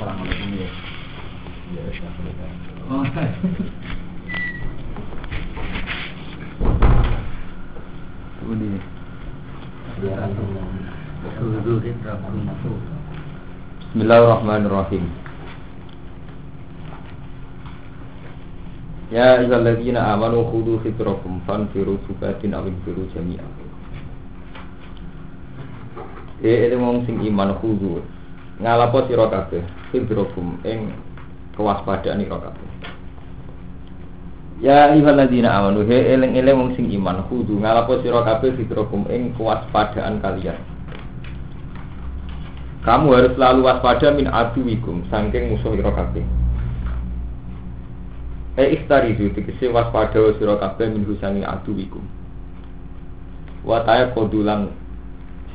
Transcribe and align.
Assalamualaikum 0.00 0.48
ya. 0.56 0.70
Ya, 1.76 1.84
Oh. 2.88 3.04
Ini. 8.48 8.80
Ya, 10.00 10.24
Masuk. 12.32 12.80
Bismillahirrahmanirrahim. 13.92 15.04
Ya 19.12 19.36
ayyuhalladzina 19.36 20.16
amanu 20.16 20.48
khudhu 20.48 20.80
fitrakum 20.80 21.44
fanfiru 21.44 22.00
subatin 22.08 22.56
aw 22.56 22.64
infiru 22.64 23.04
jami'a. 23.12 23.44
Eh, 26.40 26.72
ini 26.72 26.76
wong 26.80 27.04
sing 27.04 27.20
iman 27.20 27.52
khudhu. 27.60 28.00
Ngalapo 28.64 29.04
sira 29.04 29.28
kabeh 29.28 29.79
fitrakum 29.90 30.56
ing 30.62 30.94
kewaspadaan 31.58 32.22
ira 32.22 32.38
kabeh. 32.38 32.70
Ya 34.60 34.92
ayyuhalladzina 34.92 35.52
amanu 35.52 35.84
he 35.84 36.16
eling-eling 36.16 36.56
wong 36.56 36.70
sing 36.76 36.88
iman 36.94 37.24
khudhu 37.28 37.60
ngalapo 37.60 38.00
sira 38.00 38.24
kabeh 38.24 38.56
fitrakum 38.56 39.04
ing 39.12 39.36
kewaspadaan 39.36 40.22
kalian. 40.24 40.56
Kamu 42.80 43.12
harus 43.12 43.36
selalu 43.36 43.60
waspada 43.68 44.08
min 44.16 44.24
aduwikum 44.28 45.04
saking 45.12 45.52
musuh 45.52 45.76
ira 45.76 45.92
kabeh. 45.92 46.24
E 48.56 48.64
ikhtaridu 48.80 49.36
tegese 49.36 49.68
waspada 49.68 50.32
sira 50.40 50.56
kabeh 50.56 50.88
min 50.88 51.04
husangi 51.04 51.44
aduwikum. 51.44 52.04
Wa 53.60 53.84
ta'ya 53.84 54.16
kodulan 54.16 54.72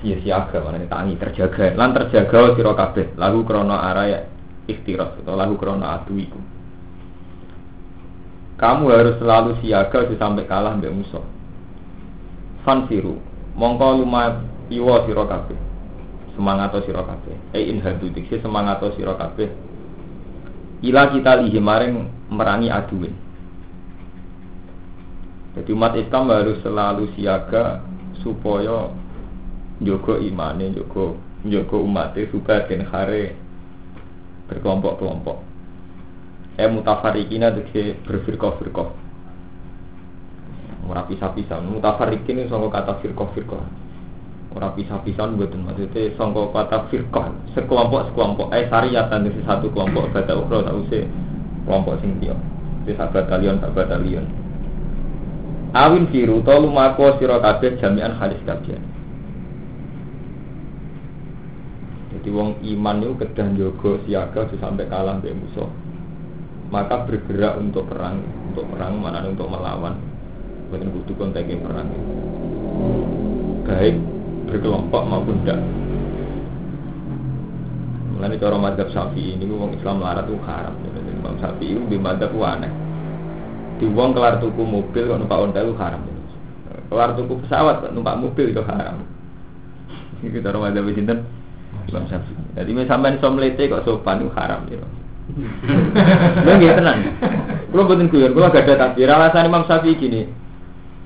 sia-siaga 0.02 0.63
mana 0.63 0.84
tangi 0.88 1.16
terjaga. 1.20 1.76
Lan 1.76 1.91
terjaga 1.95 2.55
sira 2.55 2.73
kabeh. 2.73 3.16
Lagu 3.16 3.44
krana 3.44 3.91
araya 3.91 4.27
ikhtiras 4.66 5.20
atau 5.21 5.35
lagu 5.38 5.55
krana 5.55 6.02
aduwikum. 6.02 6.41
Kamu 8.55 8.88
harus 8.88 9.20
selalu 9.20 9.60
siaga 9.60 10.07
sampai 10.16 10.48
kalah 10.48 10.76
mbek 10.79 10.91
musuh. 10.96 11.26
Fansiru 12.63 13.20
mongko 13.55 14.01
lumah 14.01 14.41
iwa 14.71 15.05
sira 15.05 15.23
kabeh. 15.27 15.60
Semangat 16.34 16.76
sira 16.84 17.04
kabeh. 17.04 17.35
E 17.55 17.68
in 17.68 17.84
hadu 17.84 18.12
dikse 18.12 18.40
semangat 18.40 18.84
sira 18.96 19.16
kabeh. 19.16 19.51
Ila 20.84 21.12
kita 21.12 21.40
lihi 21.40 21.60
maring 21.60 21.93
merangi 22.32 22.68
aduin 22.71 23.26
jadi 25.55 25.71
umat 25.71 25.96
Islam 25.96 26.35
harus 26.35 26.60
selalu 26.60 27.07
siaga 27.16 27.79
supaya 28.20 28.91
jogo 29.84 30.15
imane 30.20 30.71
jogo 30.71 31.20
jogo 31.43 31.84
umatnya 31.84 32.26
subatin 32.31 32.87
hare 32.87 33.35
berkelompok-kelompok. 34.48 35.37
Eh 36.55 36.70
mutafarikina 36.70 37.51
dikse 37.51 37.99
berfirqah-firqah. 38.07 38.90
Ora 40.85 41.01
pisah-pisah. 41.09 41.59
Mutafarikin 41.65 42.45
ini 42.45 42.48
sangka 42.48 42.79
kata 42.79 42.93
firqah-firqah. 43.01 43.63
Ora 44.55 44.71
pisah-pisah 44.71 45.26
mboten 45.34 45.65
maksudnya 45.65 46.13
sangka 46.15 46.41
kata 46.54 46.77
firqah. 46.93 47.27
Sekelompok 47.57 48.13
sekelompok 48.13 48.48
eh 48.55 48.70
syariatan 48.70 49.27
dari 49.27 49.41
satu 49.43 49.67
kelompok 49.73 50.13
bata 50.13 50.34
ukhra 50.37 50.63
sause 50.71 51.10
kelompok 51.67 51.99
sing 51.99 52.21
dia. 52.21 52.37
Di 52.85 52.93
batalion 52.93 53.60
batalion. 53.60 54.26
Awin 55.76 56.07
firu 56.07 56.39
to 56.39 56.55
lumako 56.55 57.20
sira 57.20 57.41
kabeh 57.43 57.76
jami'an 57.82 58.15
hadis 58.15 58.39
kabeh 58.48 58.95
jadi 62.26 62.34
wong 62.34 62.57
iman 62.57 63.05
itu 63.05 63.13
kedah 63.21 63.48
jaga 63.54 63.91
siaga 64.09 64.41
sampai 64.57 64.90
kalah 64.90 65.22
mbek 65.22 65.38
musuh 65.38 65.69
maka 66.73 67.06
bergerak 67.06 67.62
untuk 67.62 67.85
perang 67.85 68.25
untuk 68.50 68.66
perang 68.73 68.97
mana 68.97 69.29
untuk 69.29 69.45
melawan 69.45 69.94
bukan 70.73 70.90
kudu 70.90 71.13
konteks 71.22 71.53
perang 71.61 71.85
baik 73.66 73.97
berkelompok 74.50 75.03
maupun 75.05 75.41
tidak. 75.44 75.59
Mulanya 78.16 78.39
cara 78.39 78.55
madhab 78.55 78.88
sapi 78.95 79.35
ini 79.35 79.44
wong 79.51 79.75
Islam 79.75 80.00
larat 80.00 80.29
itu 80.29 80.38
haram. 80.47 80.73
Jadi 80.79 81.11
Imam 81.11 81.35
sapi 81.41 81.66
itu 81.75 81.81
di 81.91 81.97
madhab 82.00 82.31
itu 82.31 82.39
aneh. 82.45 82.71
Di 83.75 83.85
wong 83.91 84.16
kelar 84.16 84.39
tuku 84.39 84.63
mobil 84.63 85.03
kok 85.03 85.19
numpak 85.19 85.41
onta 85.41 85.59
itu 85.59 85.75
haram. 85.75 86.01
Kelar 86.88 87.09
tuku 87.19 87.33
pesawat 87.44 87.91
numpak 87.91 88.16
mobil 88.16 88.55
itu 88.55 88.63
haram. 88.63 89.03
Ini 90.23 90.39
cara 90.39 90.57
madhab 90.61 90.88
sinten 90.95 91.27
Imam 91.91 92.06
sapi. 92.08 92.31
Jadi 92.56 92.72
misalnya 92.72 93.19
sampean 93.19 93.52
iso 93.52 93.63
kok 93.68 93.84
sopan 93.86 94.24
itu 94.24 94.31
haram 94.34 94.63
gitu. 94.72 94.88
Lha 96.46 96.53
nggih 96.56 96.74
tenan. 96.78 96.97
Kulo 97.74 97.81
mboten 97.90 98.08
guyon, 98.08 98.31
kulo 98.31 98.47
gak 98.53 98.69
ada 98.69 98.88
takbir. 98.88 99.09
Alasan 99.09 99.50
Imam 99.50 99.66
Syafi'i 99.68 100.00
gini, 100.00 100.22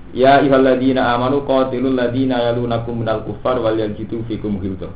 Ya 0.10 0.42
ayyuhalladzina 0.42 1.14
amanu 1.14 1.46
qatilul 1.46 1.94
ladzina 1.94 2.42
yalunakum 2.50 3.06
minal 3.06 3.22
kuffar 3.30 3.62
wal 3.62 3.78
yajidu 3.78 4.26
fikum 4.26 4.58
ghilza. 4.58 4.90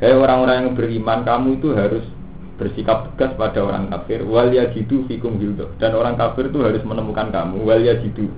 Hei 0.00 0.14
orang-orang 0.14 0.56
yang 0.62 0.68
beriman, 0.72 1.20
kamu 1.26 1.58
itu 1.58 1.74
harus 1.76 2.04
bersikap 2.56 3.12
tegas 3.12 3.36
pada 3.36 3.60
orang 3.60 3.92
kafir 3.92 4.24
wal 4.24 4.48
yajidu 4.48 5.04
fikum 5.04 5.36
ghilza. 5.36 5.68
Dan 5.76 5.92
orang 6.00 6.16
kafir 6.16 6.48
itu 6.48 6.64
harus 6.64 6.80
menemukan 6.80 7.28
kamu 7.28 7.60
wal 7.60 7.82
yajidu. 7.84 8.32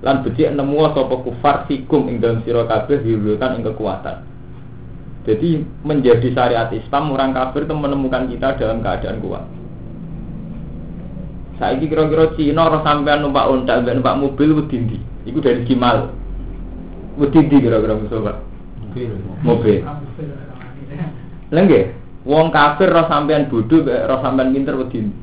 Lan 0.00 0.24
becik 0.24 0.48
nemu 0.48 0.96
sapa 0.96 1.14
kufar 1.28 1.68
fikum 1.68 2.08
ing 2.08 2.24
dalam 2.24 2.40
sira 2.40 2.64
kabeh 2.64 3.04
ghilzatan 3.04 3.60
ing 3.60 3.62
kekuatan. 3.68 4.29
Jadi 5.28 5.60
menjadi 5.84 6.32
syariat 6.32 6.72
Islam 6.72 7.12
orang 7.12 7.36
kafir 7.36 7.68
itu 7.68 7.74
menemukan 7.76 8.24
kita 8.32 8.56
dalam 8.56 8.80
keadaan 8.80 9.20
kuat. 9.20 9.44
Saiki 11.60 11.92
kira-kira 11.92 12.32
Cina 12.40 12.72
ora 12.72 12.80
sampean 12.80 13.20
numpak 13.20 13.52
ontak 13.52 13.84
mbek 13.84 14.00
numpak 14.00 14.16
mobil 14.16 14.64
wedi 14.64 14.76
ndi? 14.80 14.98
Iku 15.28 15.44
dari 15.44 15.60
Gimal. 15.68 16.08
Wedi 17.20 17.36
ndi 17.36 17.56
kira-kira 17.60 18.00
Mustafa? 18.00 18.40
Mobil. 19.44 19.84
Nggih, 21.52 21.84
wong 22.24 22.48
kafir 22.48 22.88
ora 22.88 23.04
sampean 23.12 23.52
bodoh 23.52 23.84
mbek 23.84 24.08
ora 24.08 24.16
sampean 24.24 24.56
pinter 24.56 24.72
wedi 24.80 25.04
ndi? 25.04 25.16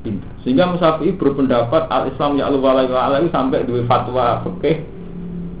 Pinter. 0.00 0.30
Sehingga 0.46 0.64
Musafi 0.72 1.12
berpendapat 1.12 1.92
al 1.92 2.08
Islam 2.08 2.40
ya 2.40 2.48
Allah 2.48 2.88
wa 2.88 3.20
sampai 3.28 3.68
duwe 3.68 3.84
fatwa 3.84 4.40
fikih 4.48 4.80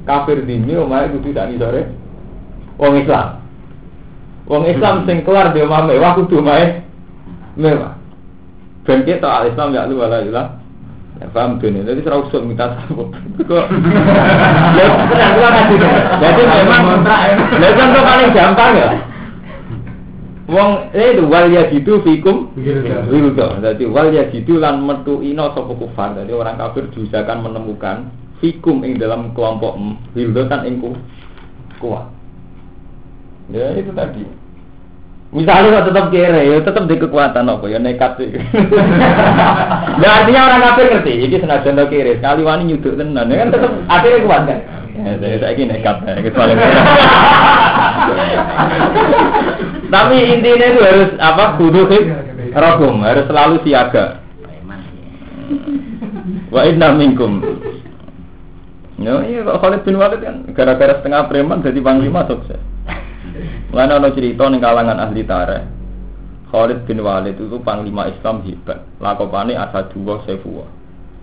kafir 0.08 0.48
dini 0.48 0.80
omahe 0.80 1.12
kudu 1.12 1.36
tak 1.36 1.52
sore. 1.60 1.97
Wong 2.78 2.94
Islam. 3.02 3.42
Wong 4.48 4.64
Islam 4.64 5.04
sing 5.04 5.26
kelar 5.26 5.52
dia 5.52 5.66
omah 5.66 5.84
mewah 5.84 6.16
kudu 6.16 6.40
omahe 6.40 6.80
mewah. 7.58 7.98
Ben 8.86 9.04
kita 9.04 9.28
al 9.28 9.50
Islam 9.52 9.76
ya 9.76 9.84
lu 9.84 10.00
wala 10.00 10.24
ilah. 10.24 10.56
Ya 11.18 11.26
paham 11.34 11.58
tuh 11.58 11.68
nih. 11.68 11.82
Jadi 11.82 12.00
serau 12.06 12.24
usut 12.24 12.46
minta 12.46 12.78
sabuk. 12.78 13.10
Kok? 13.50 13.66
Jadi 16.22 16.42
memang. 16.46 17.02
Jadi 17.58 17.74
contoh 17.74 18.02
paling 18.06 18.30
gampang 18.30 18.72
ya. 18.78 18.88
Wong 20.48 20.70
eh 20.96 21.12
itu 21.12 21.28
wal 21.28 21.52
ya 21.52 21.68
gitu 21.68 22.00
fikum 22.00 22.56
wildo. 22.56 23.60
Jadi 23.60 23.84
wal 23.84 24.08
ya 24.14 24.32
gitu 24.32 24.56
lan 24.56 24.80
metu 24.80 25.20
ino 25.20 25.52
sapa 25.52 25.76
kufar. 25.76 26.16
Jadi 26.16 26.32
orang 26.32 26.56
kafir 26.56 26.88
diusahakan 26.94 27.44
menemukan 27.44 28.08
fikum 28.40 28.80
ing 28.86 28.96
dalam 28.96 29.36
kelompok 29.36 29.76
wildo 30.16 30.48
kan 30.48 30.64
ing 30.64 30.80
kuat. 31.82 32.17
Ya 33.48 33.72
itu 33.76 33.92
tadi. 33.96 34.24
Misalnya 35.28 35.84
kok 35.84 35.92
tetap 35.92 36.08
kere, 36.08 36.40
ya 36.40 36.56
tetap 36.64 36.88
di 36.88 36.96
kekuatan 36.96 37.52
apa 37.52 37.68
ya 37.68 37.76
nekat 37.76 38.16
sih. 38.16 38.32
nah 40.00 40.08
artinya 40.24 40.40
orang 40.48 40.64
kafir 40.72 40.88
ngerti, 40.88 41.12
ini 41.20 41.36
senajan 41.36 41.76
to 41.76 41.84
kere, 41.92 42.16
sekali 42.16 42.48
wani 42.48 42.72
nyuduk 42.72 42.96
tenan, 42.96 43.28
ya 43.28 43.44
kan 43.44 43.52
tetap 43.52 43.72
akhirnya 43.92 44.24
kuat 44.24 44.42
kan. 44.48 44.58
Ya, 44.98 45.20
saya 45.20 45.36
saya 45.36 45.52
ini 45.52 45.68
nekat, 45.68 45.96
ya, 46.00 46.24
kecuali. 46.24 46.52
Tapi 49.92 50.16
intinya 50.32 50.66
itu 50.72 50.80
harus 50.80 51.10
apa? 51.20 51.60
Kudu 51.60 51.80
rogum, 52.56 53.04
harus 53.04 53.28
selalu 53.28 53.60
siaga. 53.68 54.24
Wa 56.48 56.64
inna 56.64 56.96
minkum. 56.96 57.44
Ya, 58.96 59.22
iya 59.28 59.46
kok 59.46 59.60
Khalid 59.60 59.84
bin 59.84 60.00
Walid 60.00 60.24
kan 60.24 60.42
gara-gara 60.56 60.98
setengah 60.98 61.28
preman 61.28 61.60
jadi 61.62 61.78
panglima 61.84 62.24
sukses. 62.26 62.58
Mulane 63.72 63.92
ana 63.94 64.08
cerita 64.14 64.44
ning 64.48 64.60
kalangan 64.60 64.98
ahli 64.98 65.22
tarikh. 65.24 65.78
Khalid 66.48 66.88
bin 66.88 67.04
Walid 67.04 67.36
itu 67.36 67.60
panglima 67.60 68.08
Islam 68.08 68.40
hebat. 68.44 68.80
Lakopane 68.98 69.52
Asadullah 69.52 70.24
Saifullah. 70.24 70.68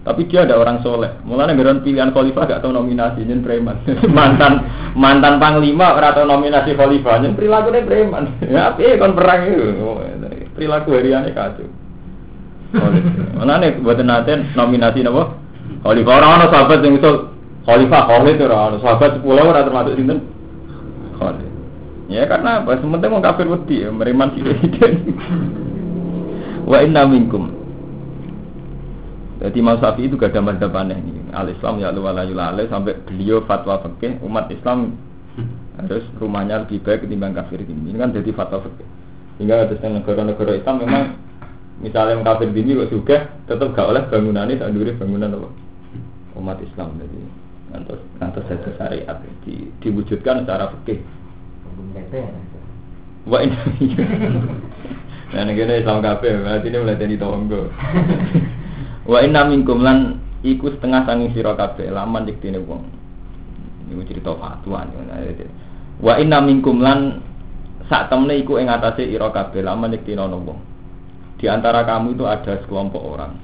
Tapi 0.06 0.29
dia 0.29 0.45
ada 0.45 0.62
orang 0.62 0.85
soleh. 0.85 1.17
Mulane 1.25 1.57
ngeren 1.57 1.81
pilihan 1.81 2.13
khalifah 2.13 2.45
gak 2.45 2.62
tau 2.62 2.69
nominasi 2.69 3.25
nyen 3.25 3.41
preman. 3.41 3.81
mantan 4.17 4.62
mantan 4.94 5.41
panglima 5.41 5.97
ora 5.97 6.13
nominasi 6.13 6.77
khalifah 6.77 7.25
nyen 7.25 7.33
prilakune 7.33 7.81
preman. 7.81 8.38
Ya 8.45 8.69
piye 8.77 9.01
kon 9.01 9.18
perang 9.18 9.50
itu. 9.50 9.65
Perilaku 10.53 10.94
hariane 10.94 11.33
kacau. 11.33 11.65
Mulane 13.33 13.81
buat 13.81 13.97
nanti 14.06 14.38
nominasi 14.53 15.01
napa? 15.01 15.41
Khalifah 15.81 16.13
ora 16.21 16.27
ana 16.38 16.45
sahabat 16.53 16.85
sing 16.85 17.01
usul 17.01 17.33
khalifah 17.65 18.01
Khalid 18.06 18.38
ora 18.45 18.57
ana 18.69 18.77
sahabat 18.77 19.25
10 19.25 19.25
ora 19.25 19.65
termasuk 19.65 19.97
sinten? 19.97 20.21
Khalid. 21.18 21.55
Ya 22.06 22.30
karena 22.30 22.62
apa? 22.62 22.78
Sementing 22.78 23.10
mau 23.10 23.24
kafir 23.24 23.50
wedi 23.50 23.81
ya, 23.81 23.90
meriman 23.90 24.30
sithik 24.38 24.78
Wa 26.69 26.81
inna 26.81 27.06
minkum. 27.06 27.54
Jadi 29.42 29.62
Imam 29.62 29.78
Syafi'i 29.78 30.10
itu 30.10 30.18
gak 30.18 30.34
ada 30.34 30.42
madhab 30.42 30.74
aneh 30.74 30.98
nih. 30.98 31.36
Al 31.36 31.52
Islam 31.52 31.78
ya 31.84 31.92
wala 31.92 32.24
yulale 32.24 32.66
sampai 32.72 32.98
beliau 33.04 33.44
fatwa 33.44 33.84
fikih 33.84 34.24
umat 34.24 34.48
Islam 34.50 34.96
harus 35.78 36.07
rumahnya 36.18 36.66
lebih 36.66 36.81
baik 36.81 37.06
ketimbang 37.06 37.36
kafir 37.36 37.62
ini. 37.62 37.94
Ini 37.94 37.98
kan 38.00 38.16
jadi 38.16 38.31
fatwa 38.34 38.63
fikih. 38.63 38.88
Hingga 39.44 39.68
ada 39.68 39.75
negara-negara 39.75 40.56
Islam 40.56 40.75
memang 40.81 41.04
misalnya 41.84 42.16
yang 42.16 42.24
kafir 42.24 42.50
ini 42.56 42.80
kok 42.80 42.90
juga 42.90 43.18
tetap 43.52 43.75
gak 43.75 43.90
oleh 43.92 44.04
bangunan 44.07 44.48
ini 44.48 44.56
sendiri 44.63 44.96
bangunan 44.96 45.36
apa 45.36 45.50
umat 46.40 46.57
Islam 46.63 46.96
jadi 46.96 47.19
ngantos 47.75 48.00
ngantos 48.19 48.44
jadi 48.48 48.69
syariat 48.80 49.18
di, 49.44 49.68
diwujudkan 49.84 50.48
secara 50.48 50.72
fikih. 50.80 51.04
Wah 53.25 53.41
ini. 53.41 53.57
Nah, 55.35 55.41
ini 55.41 55.81
Islam 55.81 56.00
kafir, 56.00 56.38
berarti 56.39 56.69
ini 56.69 56.77
mulai 56.79 57.01
jadi 57.01 57.15
tonggo. 57.19 57.67
Wa 59.09 59.19
inna 59.19 59.44
minkum 59.44 59.83
lan 59.83 60.21
iku 60.45 60.71
setengah 60.71 61.03
sanging 61.03 61.33
sira 61.35 61.57
kabeh 61.57 61.91
laman 61.91 62.23
diktine 62.23 62.62
wong. 62.62 62.88
Niku 63.89 64.01
cerita 64.07 64.31
fatwa 64.38 64.85
Wa 66.00 66.13
inna 66.21 66.39
minkum 66.39 66.79
lan 66.79 67.19
sak 67.91 68.07
temne 68.07 68.38
iku 68.39 68.57
ing 68.61 68.71
atase 68.71 69.03
ira 69.03 69.27
kabeh 69.33 69.59
laman 69.59 69.91
diktine 69.91 70.23
ana 70.23 70.39
wong. 70.39 70.59
Di 71.35 71.51
antara 71.51 71.83
kamu 71.83 72.15
itu 72.15 72.23
ada 72.23 72.56
sekelompok 72.63 73.03
orang. 73.03 73.35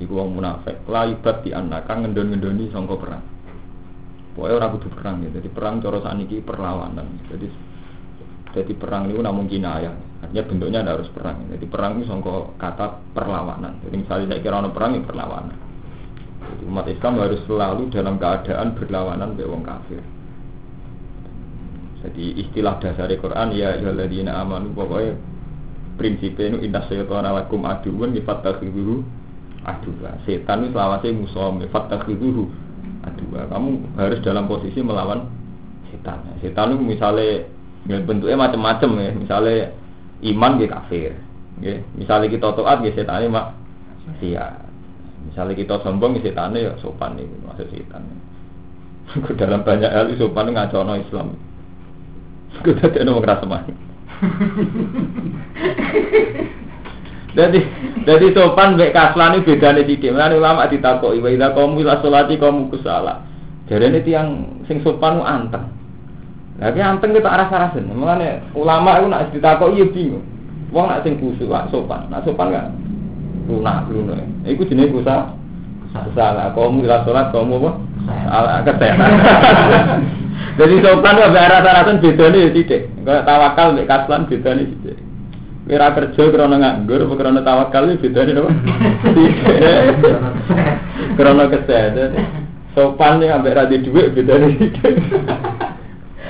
Iku 0.00 0.16
wong 0.16 0.40
munafik, 0.40 0.80
la 0.88 1.04
di 1.44 1.50
anak 1.52 1.84
kang 1.84 2.08
ngendon-ngendoni 2.08 2.72
sangka 2.72 2.96
perang. 2.96 3.35
Pokoknya 4.36 4.54
orang 4.60 4.72
kudu 4.76 4.88
perang 4.92 5.16
ya. 5.24 5.30
Jadi 5.32 5.48
perang 5.48 5.74
cara 5.80 5.98
saniki 6.04 6.44
perlawanan. 6.44 7.06
Jadi 7.32 7.48
jadi 8.52 8.72
perang 8.76 9.08
itu 9.08 9.20
namun 9.24 9.48
kinayah. 9.48 9.96
Artinya 10.20 10.44
bentuknya 10.44 10.78
ada 10.84 10.92
harus 11.00 11.08
perang. 11.08 11.48
Jadi 11.48 11.64
perang 11.64 11.96
itu 11.96 12.04
songko 12.04 12.52
kata 12.60 13.16
perlawanan. 13.16 13.80
Jadi 13.80 13.96
misalnya 13.96 14.36
saya 14.36 14.44
kira 14.44 14.60
perang 14.68 14.92
itu 14.92 15.04
ya 15.04 15.08
perlawanan. 15.08 15.56
Jadi 16.46 16.62
umat 16.68 16.86
Islam 16.88 17.12
harus 17.16 17.40
selalu 17.48 17.82
dalam 17.88 18.14
keadaan 18.20 18.68
berlawanan 18.76 19.30
dengan 19.40 19.60
kafir. 19.64 20.04
Jadi 22.04 22.24
istilah 22.44 22.76
dasar 22.76 23.08
Quran 23.08 23.56
ya 23.56 23.80
ayyuhalladzina 23.80 24.36
amanu 24.36 24.70
pokoknya 24.76 25.16
prinsipnya 25.96 26.54
itu 26.54 26.58
inna 26.68 26.80
syaitana 26.86 27.32
lakum 27.32 27.64
aduun 27.64 28.14
fattakhidhuhu 28.20 29.00
aduwa. 29.64 30.12
Setan 30.28 30.68
itu 30.68 30.76
selawase 30.76 31.08
musuh 31.10 31.56
fattakhidhuhu 31.72 32.65
aduwa. 33.06 33.46
Kamu 33.48 33.70
harus 33.96 34.18
dalam 34.20 34.50
posisi 34.50 34.82
melawan 34.82 35.30
setan. 35.90 36.20
Setan 36.42 36.74
itu 36.74 36.82
misalnya 36.82 37.46
Ya, 37.86 38.02
bentuknya 38.02 38.34
macam-macam 38.34 38.90
ya. 38.98 39.10
Misalnya 39.14 39.70
iman 40.26 40.58
dia 40.58 40.68
kafir. 40.70 41.14
Ya. 41.62 41.78
Misalnya 41.94 42.26
kita 42.28 42.50
taat 42.52 42.82
ya 42.82 42.90
setan 42.92 43.30
mak 43.30 43.54
sia. 44.18 44.58
Misalnya 45.30 45.54
kita 45.54 45.74
sombong 45.86 46.18
ya 46.18 46.30
setan 46.30 46.54
ya 46.58 46.74
sopan 46.82 47.14
nih 47.14 47.26
maksud 47.46 47.66
setan. 47.70 48.02
dalam 49.38 49.62
banyak 49.62 49.86
hal 49.86 50.10
sopan 50.18 50.50
ngacono 50.50 50.98
Islam. 50.98 51.38
Kita 52.66 52.90
tidak 52.90 53.06
mau 53.06 53.22
kerasa 53.22 53.46
Jadi 57.36 57.60
jadi 58.08 58.26
sopan 58.32 58.80
baik 58.80 58.96
kaslan 58.96 59.36
itu 59.36 59.52
beda 59.52 59.76
nih 59.76 59.84
titik. 59.84 60.16
Mana 60.16 60.32
ulama 60.32 60.64
ditakoki, 60.72 61.20
wa 61.20 61.28
idza 61.28 61.52
qamu 61.52 61.84
ila 61.84 62.00
sholati 62.00 62.40
qamu 62.40 62.72
kusala. 62.72 63.20
Jadi 63.68 63.92
ini 63.92 64.00
tiang 64.00 64.28
sing 64.64 64.80
sopan 64.80 65.20
anteng. 65.20 65.68
Lagi 66.56 66.80
anteng 66.80 67.12
kita 67.12 67.28
arah 67.28 67.52
sarasen. 67.52 67.92
Mengenai 67.92 68.40
ulama 68.56 68.96
itu 68.96 69.06
nak 69.12 69.28
ditakok 69.36 69.68
iya 69.76 69.84
bingung. 69.92 70.24
Wong 70.72 70.88
nak 70.88 71.04
sing 71.04 71.20
kusuk, 71.20 71.52
nak 71.52 71.68
sopan, 71.68 72.08
nak 72.08 72.24
sopan 72.24 72.56
kan 72.56 72.72
lunak 73.46 73.84
lunak. 73.92 74.24
Iku 74.48 74.64
jenis 74.64 74.90
kusa. 74.90 75.36
Salah, 76.12 76.52
kamu 76.52 76.84
tidak 76.84 77.08
sholat, 77.08 77.32
kamu 77.32 77.56
apa? 77.56 77.70
Salah, 78.04 78.60
kesehatan. 78.68 79.10
Jadi 80.60 80.74
sopan 80.84 81.16
itu 81.16 81.36
arah 81.36 81.60
sarasen 81.64 82.00
beda 82.00 82.24
nih 82.32 82.52
tidak. 82.52 82.82
Kalau 83.04 83.22
tawakal, 83.24 83.66
mek 83.72 83.88
kaslan 83.88 84.28
beda 84.28 84.50
nih 84.56 84.66
tidak. 84.68 84.96
Kira 85.66 85.90
kerja 85.98 86.22
karena 86.30 86.56
nganggur, 86.62 87.10
karena 87.18 87.42
tawakal 87.42 87.90
ini 87.90 87.98
beda 87.98 88.22
nih? 88.22 88.38
Karena 91.18 91.44
kesehatan. 91.50 92.10
Sopan 92.70 93.18
nih 93.18 93.34
sampai 93.34 93.56
radi 93.56 93.82
duit 93.82 94.14
beda 94.14 94.34
nih 94.36 94.52
tidak. 94.62 94.94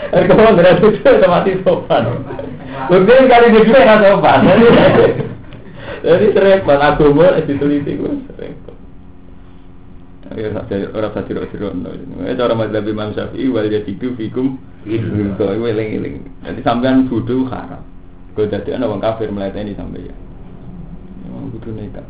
Kalau 0.09 0.56
nggak 0.56 0.81
itu 0.81 0.88
otomatis 1.05 1.61
sopan. 1.69 2.25
Mungkin 2.88 3.29
kali 3.29 3.47
di 3.53 3.61
dua 3.69 3.81
nggak 3.85 4.09
sopan. 4.09 4.41
Jadi 6.00 6.27
serempet 6.33 6.79
agama 6.81 7.37
diteliti 7.43 7.93
gue. 7.99 8.12
Ya 10.37 10.50
saja 10.53 10.91
orang 10.97 11.12
saja 11.12 11.29
tidak 11.29 11.49
serono. 11.53 11.91
Ya 12.25 12.33
cara 12.35 12.55
mazhab 12.56 12.88
Imam 12.88 13.12
Syafi'i 13.12 13.53
wal 13.53 13.69
yadidu 13.69 14.17
fikum 14.17 14.56
itu 14.88 15.44
eling 15.44 15.91
eling. 16.00 16.17
Jadi 16.41 16.61
sampean 16.65 17.06
bodoh 17.06 17.47
haram. 17.53 17.85
Kau 18.37 18.44
jadi 18.44 18.77
anak 18.77 18.93
orang 18.93 19.03
kafir 19.03 19.33
melayani 19.33 19.73
sampai 19.73 20.12
ya. 20.12 20.15
Memang 21.25 21.49
bodoh 21.56 21.73
nekat. 21.73 22.06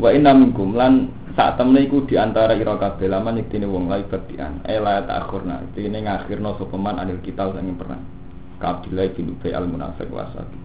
Wa 0.00 0.08
inna 0.10 0.32
minkum 0.32 0.72
lan 0.72 1.12
saat 1.36 1.60
temen 1.60 1.84
iku 1.84 2.02
di 2.08 2.16
antara 2.16 2.56
ira 2.56 2.80
kabeh 2.80 3.06
laman 3.06 3.44
iktine 3.44 3.68
wong 3.68 3.92
lain 3.92 4.08
batian 4.08 4.64
eh 4.64 4.80
la 4.80 5.04
ta'khurna 5.04 5.66
iktine 5.70 6.02
ngakhirno 6.02 6.56
sapa 6.56 6.74
man 6.78 6.98
anil 6.98 7.18
kita 7.22 7.50
sang 7.50 7.74
perang 7.74 8.02
kabilai 8.62 9.10
bin 9.12 9.34
ubay 9.34 9.50
al 9.50 9.66
munafiq 9.66 10.10
wasabi 10.14 10.58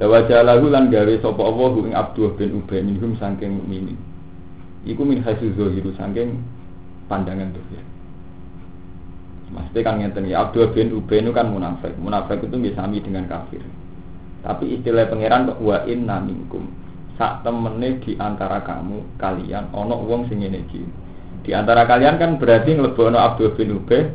Lawa 0.00 0.24
jalahu 0.24 0.72
lan 0.72 0.88
gawe 0.88 1.14
sapa 1.20 1.42
Allah 1.44 1.72
ing 1.84 1.92
Abdul 1.92 2.32
bin 2.40 2.56
Ubay 2.56 2.80
minhum 2.80 3.12
saking 3.20 3.60
mukminin. 3.60 4.00
Iku 4.88 5.04
min 5.04 5.20
hasil 5.20 5.52
zahiru 5.52 5.92
saking 6.00 6.40
pandangan 7.12 7.52
dohir. 7.52 7.84
Maksudnya 9.52 9.80
kan 9.84 9.94
ngeten 10.00 10.24
ya 10.32 10.48
Abdul 10.48 10.72
bin 10.72 10.96
Ubay 10.96 11.20
itu 11.20 11.30
kan 11.36 11.52
munafik. 11.52 11.92
Munafik 12.00 12.40
itu 12.40 12.56
bisa 12.56 12.80
sami 12.80 13.04
dengan 13.04 13.28
kafir. 13.28 13.60
Tapi 14.42 14.80
istilah 14.80 15.06
pangeran 15.12 15.54
wa 15.60 15.84
inna 15.86 16.18
minkum 16.18 16.66
sak 17.20 17.44
temene 17.44 18.00
di 18.02 18.16
antara 18.16 18.64
kamu 18.64 19.20
kalian 19.20 19.70
ono 19.76 20.00
wong 20.02 20.26
sing 20.26 20.40
ngene 20.40 20.64
iki. 20.66 20.82
Di 21.44 21.52
antara 21.52 21.84
kalian 21.84 22.16
kan 22.16 22.40
berarti 22.40 22.74
nglebono 22.74 23.18
Abdul 23.20 23.52
bin 23.54 23.76
Ubay 23.76 24.08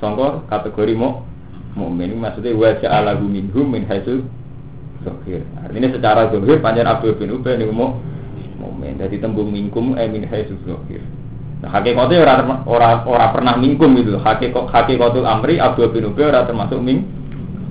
sangka 0.00 0.42
kategori 0.48 0.94
mu 0.96 1.22
mukmin 1.76 2.18
maksudnya 2.18 2.56
wa 2.58 2.74
ja'alahu 2.74 3.28
minhum 3.28 3.66
min 3.68 3.84
haitsu 3.86 4.24
zahir. 5.04 5.44
Artinya 5.62 5.88
secara 5.94 6.32
zahir 6.32 6.58
panjang 6.64 6.88
Abdul 6.88 7.14
bin 7.20 7.28
Ubay 7.36 7.60
niku 7.60 7.70
mu 7.76 7.86
mukmin. 8.58 8.96
Dadi 8.96 9.20
tembung 9.20 9.52
minkum 9.52 9.94
eh 10.00 10.08
min 10.08 10.24
haitsu 10.24 10.56
zahir. 10.64 11.04
Nah, 11.58 11.70
hakikatnya 11.74 12.22
ora 12.22 12.34
ora 12.70 12.88
ora 13.02 13.26
pernah 13.34 13.58
mingkum 13.58 13.90
itu. 13.98 14.14
Hakikat 14.14 14.70
hakikatul 14.70 15.26
amri 15.26 15.58
Abdul 15.58 15.90
bin 15.90 16.06
Ubay 16.06 16.30
ora 16.30 16.46
termasuk 16.46 16.78
ming 16.78 17.02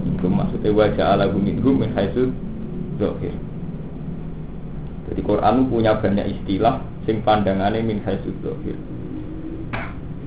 mingkum 0.04 0.36
maksudnya 0.36 0.76
wa 0.76 0.86
ja'alahu 0.92 1.38
minhum 1.40 1.80
min 1.80 1.96
haitsu 1.96 2.28
zahir. 3.00 3.32
Jadi 5.08 5.22
Quran 5.24 5.72
punya 5.72 5.96
banyak 6.04 6.36
istilah 6.36 6.84
sing 7.08 7.24
pandangannya 7.24 7.80
min 7.80 8.04
haitsu 8.04 8.28
dzahir. 8.44 8.76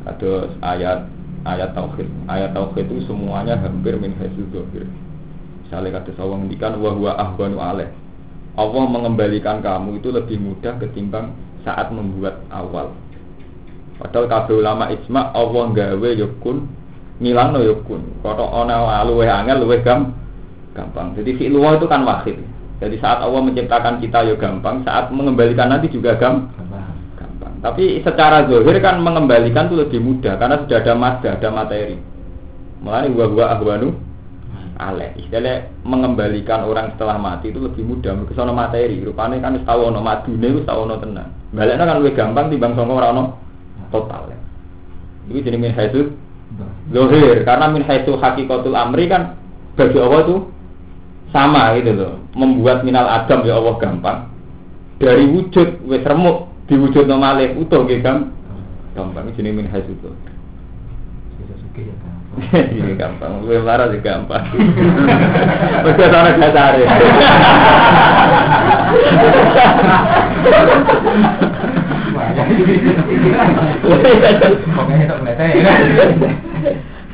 Ada 0.09 0.57
ayat 0.65 0.99
ayat 1.45 1.77
tauhid. 1.77 2.09
Ayat 2.33 2.57
tauhid 2.57 2.89
itu 2.89 3.05
semuanya 3.05 3.61
hampir 3.61 3.93
min 4.01 4.17
haitsu. 4.17 4.49
Misalnya 5.69 6.01
kata 6.01 6.17
sawang 6.17 6.49
ngendikan 6.49 6.81
wa 6.81 6.97
huwa 6.97 7.13
ahwanu. 7.15 7.61
Allah 8.57 8.85
mengembalikan 8.89 9.61
kamu 9.61 10.01
itu 10.01 10.09
lebih 10.09 10.41
mudah 10.41 10.81
ketimbang 10.81 11.37
saat 11.61 11.93
membuat 11.93 12.41
awal. 12.49 12.97
Padahal 14.01 14.27
kabeh 14.33 14.57
ulama 14.65 14.89
ijma 14.89 15.37
Allah 15.37 15.65
gawe 15.77 16.11
yukun 16.17 16.65
ngilang 17.21 17.53
no 17.53 17.61
yukun. 17.61 18.01
Kalau 18.25 18.49
ana 18.49 19.05
luwe 19.05 19.29
angel 19.29 19.61
luwe 19.61 19.85
gampang. 19.85 21.13
Jadi 21.21 21.37
fi'luwa 21.37 21.77
itu 21.77 21.85
kan 21.85 22.03
wahid. 22.09 22.41
Jadi 22.81 22.97
saat 22.97 23.21
Allah 23.21 23.45
menciptakan 23.45 24.01
kita 24.01 24.25
ya 24.25 24.35
gampang, 24.41 24.81
saat 24.89 25.13
mengembalikan 25.13 25.69
nanti 25.69 25.93
juga 25.93 26.17
gampang. 26.17 26.65
gampang. 27.13 27.53
Tapi 27.61 28.01
secara 28.01 28.49
zahir 28.49 28.77
kan 28.81 29.05
mengembalikan 29.05 29.69
itu 29.69 29.77
lebih 29.77 30.01
mudah 30.01 30.41
karena 30.41 30.65
sudah 30.65 30.81
ada 30.81 30.95
madda, 30.97 31.29
ada 31.37 31.49
materi. 31.53 32.01
Mulai 32.81 33.13
gua 33.13 33.29
gua 33.29 33.45
ahwanu 33.53 33.93
ale. 34.81 35.13
Istilahnya 35.21 35.69
mengembalikan 35.85 36.65
orang 36.65 36.97
setelah 36.97 37.21
mati 37.21 37.53
itu 37.53 37.61
lebih 37.61 37.85
mudah. 37.85 38.17
Mereka 38.17 38.33
sono 38.33 38.57
materi. 38.57 38.97
Rupanya 39.05 39.37
kan 39.45 39.61
tahu 39.69 39.93
ono 39.93 40.01
madune, 40.01 40.65
tahu 40.65 40.79
ono 40.89 40.97
tenang. 40.97 41.29
Kan 41.53 42.01
lebih 42.01 42.17
gampang 42.17 42.49
timbang 42.49 42.73
sono 42.73 42.97
orang 42.97 43.13
ono 43.13 43.25
total. 43.91 44.31
Ya. 44.31 44.39
Jadi 45.31 45.59
min 45.59 45.75
haitsu 45.75 46.17
zahir 46.91 47.47
karena 47.47 47.67
min 47.71 47.87
haitsu 47.87 48.19
hakikatul 48.19 48.75
amri 48.75 49.07
kan 49.07 49.39
bagi 49.79 49.99
Allah 50.03 50.21
itu 50.27 50.37
sama 51.31 51.79
gitu 51.79 51.95
loh 51.95 52.19
membuat 52.35 52.83
minal 52.83 53.07
adam 53.07 53.47
ya 53.47 53.55
Allah 53.63 53.79
gampang 53.79 54.27
dari 54.99 55.25
wujud 55.31 55.87
wes 55.87 56.03
remuk 56.03 56.51
diwujud 56.67 57.07
normalnya 57.07 57.55
utuh 57.55 57.87
gitu 57.87 58.03
kan 58.03 58.35
gampang 58.99 59.31
ini 59.39 59.51
min 59.55 59.71
haitsu 59.71 59.95
itu 59.95 60.11
Ini 62.51 62.95
gampang, 63.01 63.43
gue 63.43 63.59
marah 63.59 63.91
sih 63.91 63.99
gampang. 64.07 64.45
Mereka 65.83 66.15
sana 66.15 66.39
dasar 66.39 66.79
ya. 66.79 66.89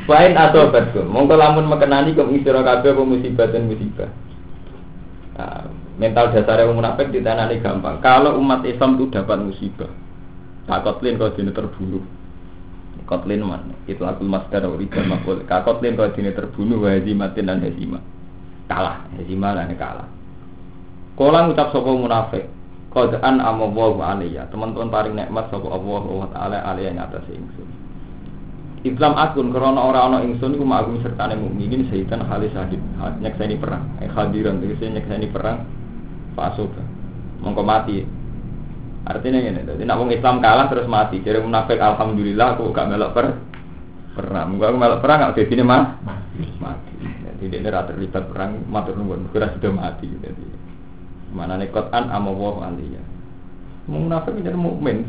Wain 0.06 0.38
atau 0.38 0.70
batkum, 0.70 1.10
mongko 1.10 1.34
lamun 1.34 1.66
mekenani 1.66 2.14
kum 2.14 2.30
istirahat 2.30 2.86
kabeh 2.86 2.94
musibah 3.02 3.50
dan 3.50 3.66
musibah. 3.66 4.06
Nah, 5.34 5.66
mental 5.98 6.30
dasarnya 6.30 6.64
orang 6.64 6.78
munafik 6.78 7.10
ditanani 7.10 7.58
gampang. 7.58 7.98
Kalau 8.00 8.38
umat 8.38 8.62
Islam 8.62 8.96
itu 8.96 9.10
dapat 9.10 9.42
musibah, 9.42 9.90
tak 10.70 10.86
kotlin 10.86 11.18
kau 11.18 11.34
dini 11.34 11.50
terbunuh. 11.50 12.06
Kotlin 13.06 13.42
man, 13.44 13.70
itu 13.86 14.02
aku 14.02 14.26
masker 14.26 14.66
uridan 14.66 15.06
makul. 15.06 15.42
Kakotlin 15.46 15.94
kau 15.94 16.10
dini 16.10 16.30
terbunuh, 16.34 16.86
wahizimatin 16.86 17.46
dan 17.46 17.62
hezimah. 17.62 18.02
Kalah, 18.66 19.06
hezimah 19.18 19.54
dan 19.54 19.74
kalah. 19.78 20.08
Kala 21.14 21.46
ngucap 21.46 21.70
sapa 21.70 21.90
munafik, 21.90 22.44
qad'an 22.96 23.44
amawahu 23.44 24.00
alaiya. 24.00 24.48
Teman-teman 24.48 24.88
paling 24.88 25.12
nikmat 25.12 25.52
sapa 25.52 25.68
Allah 25.68 26.02
wa 26.08 26.28
taala 26.32 26.56
alaiya 26.64 26.96
ing 26.96 27.00
atas 27.04 27.28
ingsun. 27.28 27.68
Islam 28.88 29.12
akun 29.18 29.52
karena 29.52 29.76
orang 29.76 30.14
orang 30.16 30.22
ingsun 30.32 30.56
iku 30.56 30.64
ma'agum 30.64 31.04
sertane 31.04 31.36
mukminin 31.36 31.90
sayidan 31.92 32.24
halis 32.24 32.56
hadid 32.56 32.80
nyekseni 33.20 33.60
perang. 33.60 33.84
Eh 34.00 34.08
hadiran 34.08 34.64
tegese 34.64 34.88
nyekseni 34.88 35.28
perang. 35.28 35.68
Fasoba 36.32 36.80
mongko 37.44 37.62
mati. 37.66 38.00
Artinya 39.06 39.38
ngene 39.38 39.62
dadi 39.62 39.82
nek 39.84 39.96
wong 40.00 40.10
Islam 40.16 40.40
kalah 40.40 40.66
terus 40.72 40.88
mati. 40.88 41.20
Jadi 41.20 41.38
munafik 41.44 41.76
alhamdulillah 41.76 42.56
aku 42.56 42.72
gak 42.72 42.88
melok 42.90 43.10
per 43.12 43.26
perang. 44.16 44.56
Muga 44.56 44.72
aku 44.72 44.78
melok 44.80 45.00
perang 45.04 45.18
gak 45.28 45.34
dadine 45.36 45.62
mah 45.62 45.82
Mati. 46.00 46.42
mati. 46.58 46.94
Jadi 47.36 47.60
dia 47.60 47.68
rata 47.68 47.92
terlibat 47.92 48.24
perang 48.32 48.64
matur 48.66 48.96
nuwun. 48.96 49.28
Kira 49.30 49.52
sudah 49.52 49.72
mati 49.74 50.08
jadi 50.08 50.65
mana 51.36 51.60
nih 51.60 51.68
kotan 51.68 52.08
amawahu 52.08 52.64
aliyah 52.64 53.04
munafik 53.86 54.34
jadi 54.42 54.58
mukmin. 54.58 55.06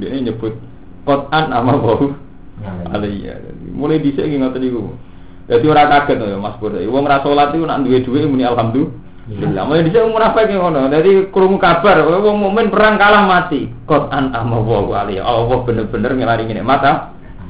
Dia 0.00 0.16
nyebut 0.16 0.56
kotan 1.04 1.52
amawahu 1.52 2.16
aliyah. 2.94 3.42
Mulai 3.74 4.00
dhisik 4.00 4.24
iki 4.24 4.40
ngoten 4.40 4.60
niku 4.62 4.94
dadi 5.44 5.66
ora 5.68 5.84
kaget 5.90 6.16
to 6.16 6.24
ya 6.30 6.38
Mas 6.40 6.56
Pur 6.56 6.72
wong 6.72 7.04
ra 7.04 7.20
salat 7.20 7.52
iku 7.52 7.68
nak 7.68 7.84
duwe 7.84 8.00
dhuwit 8.00 8.24
muni 8.24 8.46
alhamdulillah. 8.48 9.62
Mulai 9.68 9.84
dhisik 9.84 10.08
munafik 10.08 10.48
ki 10.48 10.56
ngono. 10.56 10.88
Dadi 10.88 11.10
krungu 11.28 11.60
kabar 11.60 12.00
wong 12.06 12.38
mukmin 12.38 12.72
perang 12.72 12.96
kalah 12.96 13.28
mati. 13.28 13.68
Kotan 13.84 14.32
amawahu 14.32 14.94
aliyah. 14.94 15.26
Allah 15.26 15.58
bener-bener 15.66 16.12
ngelaringi 16.16 16.56
nikmat 16.56 16.82
ah. 16.86 16.96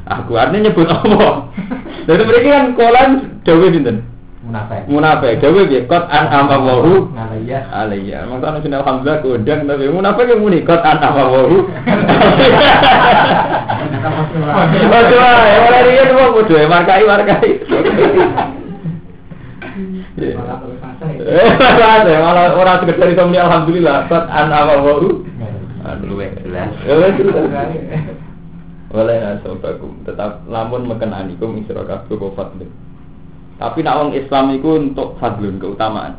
aku 0.04 0.36
artinya 0.36 0.68
nyebut 0.68 0.88
Allah. 0.90 1.48
Jadi 2.08 2.22
mereka 2.28 2.48
kan 2.52 2.66
kolan 2.76 3.10
dawe 3.46 3.66
pinten 3.72 4.13
Munafik. 4.44 4.84
munafik 4.92 5.40
dawe 5.40 5.60
piye 5.64 5.88
kot 5.88 6.04
an 6.12 6.28
amawahu 6.28 7.08
Ngalaya. 7.16 7.64
alaiya 7.72 8.28
maksudnya 8.28 8.60
sunnah 8.60 8.84
hamzah 8.84 9.16
kondang 9.24 9.64
tapi 9.64 9.88
munafik 9.88 10.28
yang 10.28 10.44
muni 10.44 10.60
kot 10.60 10.84
an 10.84 11.00
amawahu 11.00 11.64
Waduh, 14.84 15.40
ya 15.48 15.58
mulai 15.64 15.86
riyen 15.88 16.12
wong 16.12 16.30
kudu 16.36 16.54
markai 16.68 17.06
markai. 17.08 17.50
Terus 20.14 20.36
selesai. 20.36 22.04
Eh, 22.04 22.18
malah 22.20 22.52
orang 22.54 22.84
sekedar 22.84 23.08
itu 23.10 23.22
muni 23.24 23.40
alhamdulillah 23.40 24.06
kot 24.12 24.24
an 24.28 24.52
amawahu. 24.52 25.24
Aduh, 25.84 26.16
wes 26.20 26.32
jelas. 26.44 26.68
Oleh 28.94 29.16
nasobakum 29.18 30.04
tetap 30.06 30.44
lamun 30.46 30.86
mekenanikum 30.86 31.58
isra 31.64 31.82
kabeh 31.82 32.30
fadlun. 32.36 32.83
Tapi 33.54 33.86
nak 33.86 33.96
wong 34.02 34.10
Islam 34.18 34.50
iku 34.58 34.70
untuk 34.82 35.08
fadlun 35.22 35.62
keutamaan. 35.62 36.18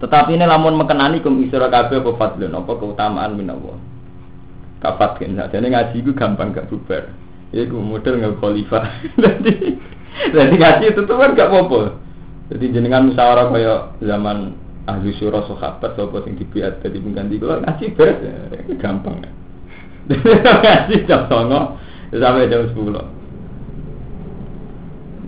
Tetapi 0.00 0.36
ini 0.36 0.44
lamun 0.44 0.76
mekenani 0.76 1.20
kum 1.20 1.40
isra 1.44 1.68
kabeh 1.68 2.00
apa 2.00 2.10
fadlun 2.16 2.52
apa 2.56 2.72
keutamaan 2.76 3.36
minallah. 3.36 3.76
Kafat 4.80 5.20
kan 5.20 5.48
jadi 5.48 5.64
ngaji 5.64 5.96
iku 6.00 6.12
gampang 6.12 6.52
gak 6.52 6.68
bubar. 6.68 7.08
Iku 7.54 7.78
model 7.78 8.20
nggak 8.20 8.36
khalifah. 8.42 8.84
Jadi 9.24 9.54
jadi 10.34 10.54
ngaji 10.58 10.84
itu 10.94 11.00
tuh 11.06 11.16
kan 11.18 11.38
gak 11.38 11.50
apa-apa. 11.50 11.98
Jadi 12.50 12.64
jenengan 12.74 13.10
musyawarah 13.10 13.46
kaya 13.50 13.74
zaman 14.02 14.58
ahli 14.84 15.10
syura 15.16 15.42
sahabat 15.48 15.96
sapa 15.96 16.18
sing 16.22 16.36
dibiat 16.36 16.84
dadi 16.84 17.00
pengganti 17.00 17.40
kula 17.40 17.64
ngaji 17.64 17.84
beres 17.96 18.18
ya, 18.20 18.34
gampang. 18.78 19.24
ngaji 20.12 20.94
jam 21.08 21.24
09.00 21.30 22.20
sampai 22.20 22.50
jam 22.52 22.68
10. 22.68 23.13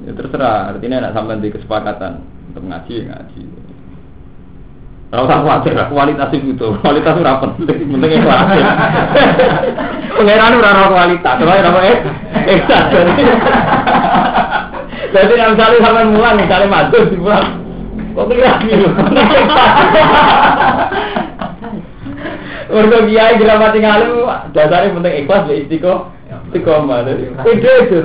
Ya 0.06 0.14
terserah, 0.14 0.70
artinya 0.70 1.02
nak 1.02 1.18
sampai 1.18 1.42
di 1.42 1.50
kesepakatan 1.50 2.22
untuk 2.54 2.62
ngaji 2.62 2.94
ya 2.94 3.04
ngaji. 3.10 3.42
Kalau 5.06 5.22
usah 5.26 5.38
khawatir, 5.42 5.74
kualitas 5.90 6.30
itu 6.34 6.66
kualitas 6.82 7.14
itu 7.14 7.22
rapat, 7.26 7.50
penting 7.58 8.10
ikhlas. 8.14 8.42
Pengiran 10.14 10.58
ora 10.62 10.86
kualitas, 10.90 11.34
soalnya 11.42 11.70
apa 11.74 11.80
eh, 11.82 11.98
ikhlas. 12.54 12.84
Jadi 15.10 15.34
yang 15.34 15.54
misalnya 15.58 15.82
sampai 15.82 16.06
mulang, 16.06 16.34
misalnya 16.38 16.70
maju 16.70 16.98
di 17.06 17.16
mulang, 17.18 17.46
kok 18.14 18.26
kira 18.30 18.52
gitu? 18.62 18.86
Mereka 22.66 22.98
kiai 23.06 23.38
diramati 23.38 23.78
ngalim, 23.78 24.26
dasarnya 24.54 24.94
penting 24.94 25.14
ikhlas, 25.22 25.50
istiqo, 25.50 26.14
istiqomah. 26.48 27.06
Ide 27.44 27.72
itu. 27.86 27.98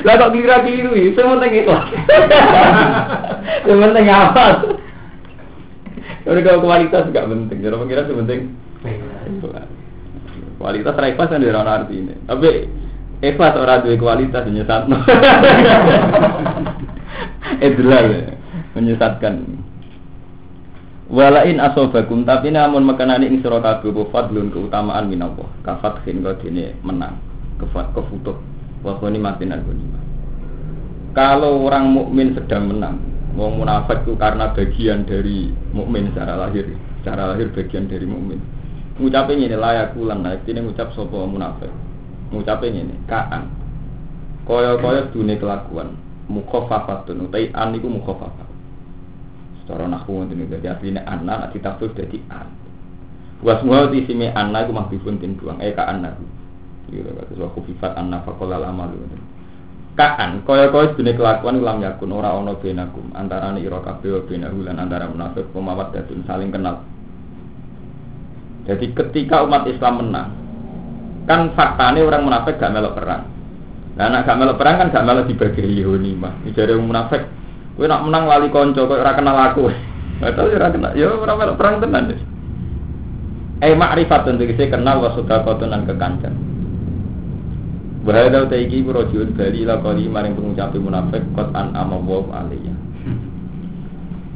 Lah 0.00 0.14
kok 0.16 0.32
kira 0.32 0.64
keliru 0.64 0.96
iki, 0.96 1.12
sing 1.12 1.26
penting 1.28 1.52
ikhlas. 1.60 1.84
Sing 3.66 3.76
penting 3.76 4.06
apa? 4.08 4.44
Kalau 6.24 6.62
kualitas 6.62 7.10
gak 7.10 7.26
penting, 7.26 7.58
jadi 7.58 7.76
pengira 7.76 8.06
sing 8.06 8.16
penting 8.16 8.40
ikhlas. 8.86 9.68
Kualitas 10.56 10.96
ra 10.96 11.06
ikhlas 11.10 11.28
kan 11.28 11.42
ora 11.44 11.72
arti 11.84 11.94
ini. 12.00 12.14
Tapi 12.24 12.48
ikhlas 13.20 13.54
ora 13.60 13.84
duwe 13.84 14.00
kualitas 14.00 14.48
nyesatno. 14.48 15.04
Idlal 17.60 18.06
menyesatkan. 18.78 19.34
Walain 21.10 21.58
asobakum 21.58 22.22
tapi 22.22 22.54
namun 22.54 22.86
makanane 22.86 23.26
ing 23.26 23.42
sira 23.42 23.58
kabeh 23.58 23.90
fadlun 24.14 24.54
keutamaan 24.54 25.10
minallah. 25.10 25.50
Kafat 25.66 26.06
khin 26.06 26.22
dene 26.22 26.78
menang. 26.86 27.18
Kefat 27.58 27.90
kefutuh 27.90 28.38
wa 28.86 28.94
ghanimatin 29.02 29.50
al 29.50 29.62
Kalau 31.10 31.66
orang 31.66 31.90
mukmin 31.90 32.38
sedang 32.38 32.70
menang, 32.70 33.02
wong 33.34 33.58
munafik 33.58 34.06
itu 34.06 34.14
karena 34.14 34.54
bagian 34.54 35.02
dari 35.02 35.50
mukmin 35.74 36.14
secara 36.14 36.38
lahir, 36.46 36.70
secara 37.02 37.34
lahir 37.34 37.50
bagian 37.50 37.90
dari 37.90 38.06
mukmin. 38.06 38.38
Ngucapin 39.02 39.42
ini 39.42 39.58
layak 39.58 39.98
ulang, 39.98 40.22
layak 40.22 40.46
ini 40.46 40.62
ngucap 40.62 40.94
sopo 40.94 41.26
munafik. 41.26 41.74
Ngucapin 42.30 42.86
ini 42.86 42.94
kaan. 43.10 43.50
Koyo-koyo 44.46 45.10
dunia 45.10 45.34
kelakuan, 45.42 45.98
mukhofafatun, 46.30 47.26
utai 47.26 47.50
an 47.50 47.74
itu 47.74 47.90
mukhofafat. 47.90 48.49
Secara 49.70 49.86
nahwu 49.86 50.26
ngoten 50.26 50.34
niku 50.34 50.58
dadi 50.58 50.66
asline 50.66 50.98
anna 51.06 51.46
nek 51.46 51.54
ditafsir 51.54 51.94
dadi 51.94 52.18
an. 52.26 52.50
Wa 53.38 53.54
semua 53.62 53.86
di 53.86 54.02
sini 54.02 54.26
anna 54.26 54.66
iku 54.66 54.74
mahbibun 54.74 55.22
tin 55.22 55.38
buang, 55.38 55.62
eh 55.62 55.70
ka 55.70 55.86
anna. 55.86 56.10
Gitu 56.90 57.06
kata 57.06 57.38
wa 57.38 57.54
khufifat 57.54 57.94
anna 57.94 58.18
faqala 58.26 58.66
amalu. 58.66 58.98
Kaan 59.94 60.42
kaya 60.42 60.74
kaya 60.74 60.90
dunia 60.98 61.14
kelakuan 61.14 61.62
lam 61.62 61.86
yakun 61.86 62.10
ora 62.10 62.34
ono 62.34 62.58
benakum 62.58 63.14
antara 63.14 63.54
ira 63.62 63.78
kabeh 63.78 64.10
wa 64.10 64.20
benahu 64.26 64.58
antara 64.66 65.06
munafik 65.06 65.46
pemawat 65.54 65.94
datun 65.94 66.26
saling 66.26 66.50
kenal. 66.50 66.82
Jadi 68.66 68.90
ketika 68.90 69.46
umat 69.46 69.70
Islam 69.70 70.02
menang, 70.02 70.34
kan 71.30 71.54
faktanya 71.54 72.02
orang 72.02 72.26
munafik 72.26 72.58
gak 72.58 72.74
melok 72.74 72.98
perang. 72.98 73.22
Nah, 73.94 74.10
anak 74.10 74.26
gak 74.26 74.38
melok 74.38 74.58
perang 74.58 74.76
kan 74.82 74.88
gak 74.90 75.06
melok 75.06 75.26
dibagi 75.30 75.62
mah. 76.18 76.34
Jadi 76.42 76.74
orang 76.74 76.86
munafik, 76.90 77.22
kowe 77.80 77.88
nak 77.88 78.04
menang 78.04 78.28
lali 78.28 78.52
konco 78.52 78.84
kok 78.84 79.00
ora 79.00 79.16
kenal 79.16 79.40
aku. 79.40 79.72
Atau 80.20 80.52
ora 80.52 80.68
kenal, 80.68 80.92
ya 80.92 81.08
ora 81.16 81.32
melok 81.32 81.56
perang 81.56 81.80
tenan. 81.80 82.12
Eh 83.64 83.72
ma'rifatun 83.72 84.36
tegese 84.36 84.68
kenal 84.68 85.00
wa 85.00 85.16
sedaqatun 85.16 85.72
lan 85.72 85.88
kekancan. 85.88 86.36
Bahaya 88.04 88.44
taiki 88.44 88.84
rojul 88.84 89.32
bali 89.32 89.64
la 89.64 89.80
kali 89.80 90.12
maring 90.12 90.36
pengucap 90.36 90.76
munafik 90.76 91.24
kot 91.32 91.48
an 91.56 91.72
ama 91.72 91.96
wa 91.96 92.44
alaiya. 92.44 92.76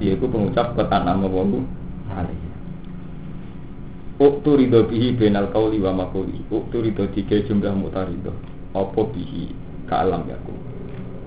Dia 0.01 0.17
itu 0.17 0.25
pengucap 0.25 0.73
kot 0.73 0.89
an 0.89 1.05
ama 1.05 1.29
wa 1.29 1.45
alaiya. 2.17 2.53
Uktu 4.25 4.57
ridho 4.57 4.89
bihi 4.89 5.21
benal 5.21 5.51
kauli 5.51 5.83
wa 5.83 5.91
makuli 5.91 6.39
Uktu 6.47 6.87
ridho 6.87 7.03
tiga 7.11 7.35
jumlah 7.51 7.75
mutarido 7.75 8.31
Apa 8.71 9.11
bihi 9.11 9.51
ka'alam 9.91 10.23
yaku 10.31 10.55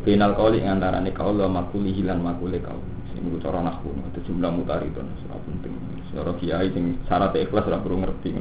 Benal 0.08 0.40
kauli 0.40 0.64
ngantarane 0.64 1.12
kauli 1.12 1.44
wa 1.44 1.60
makuli 1.60 1.92
hilan 1.92 2.24
makuli 2.24 2.64
kauli 2.64 2.88
Ini 3.20 3.28
gue 3.28 3.44
cara 3.44 3.60
nahwu 3.60 3.92
Itu 4.16 4.32
jumlah 4.32 4.56
mutarido 4.56 5.04
Serah 5.04 5.40
penting 5.44 5.76
Serah 6.16 6.36
kiai 6.40 6.72
sing 6.72 6.96
syarat 7.12 7.36
ikhlas 7.36 7.68
Serah 7.68 7.84
perlu 7.84 8.00
ngerti 8.08 8.32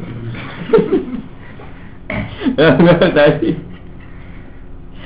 Jadi 3.19 3.51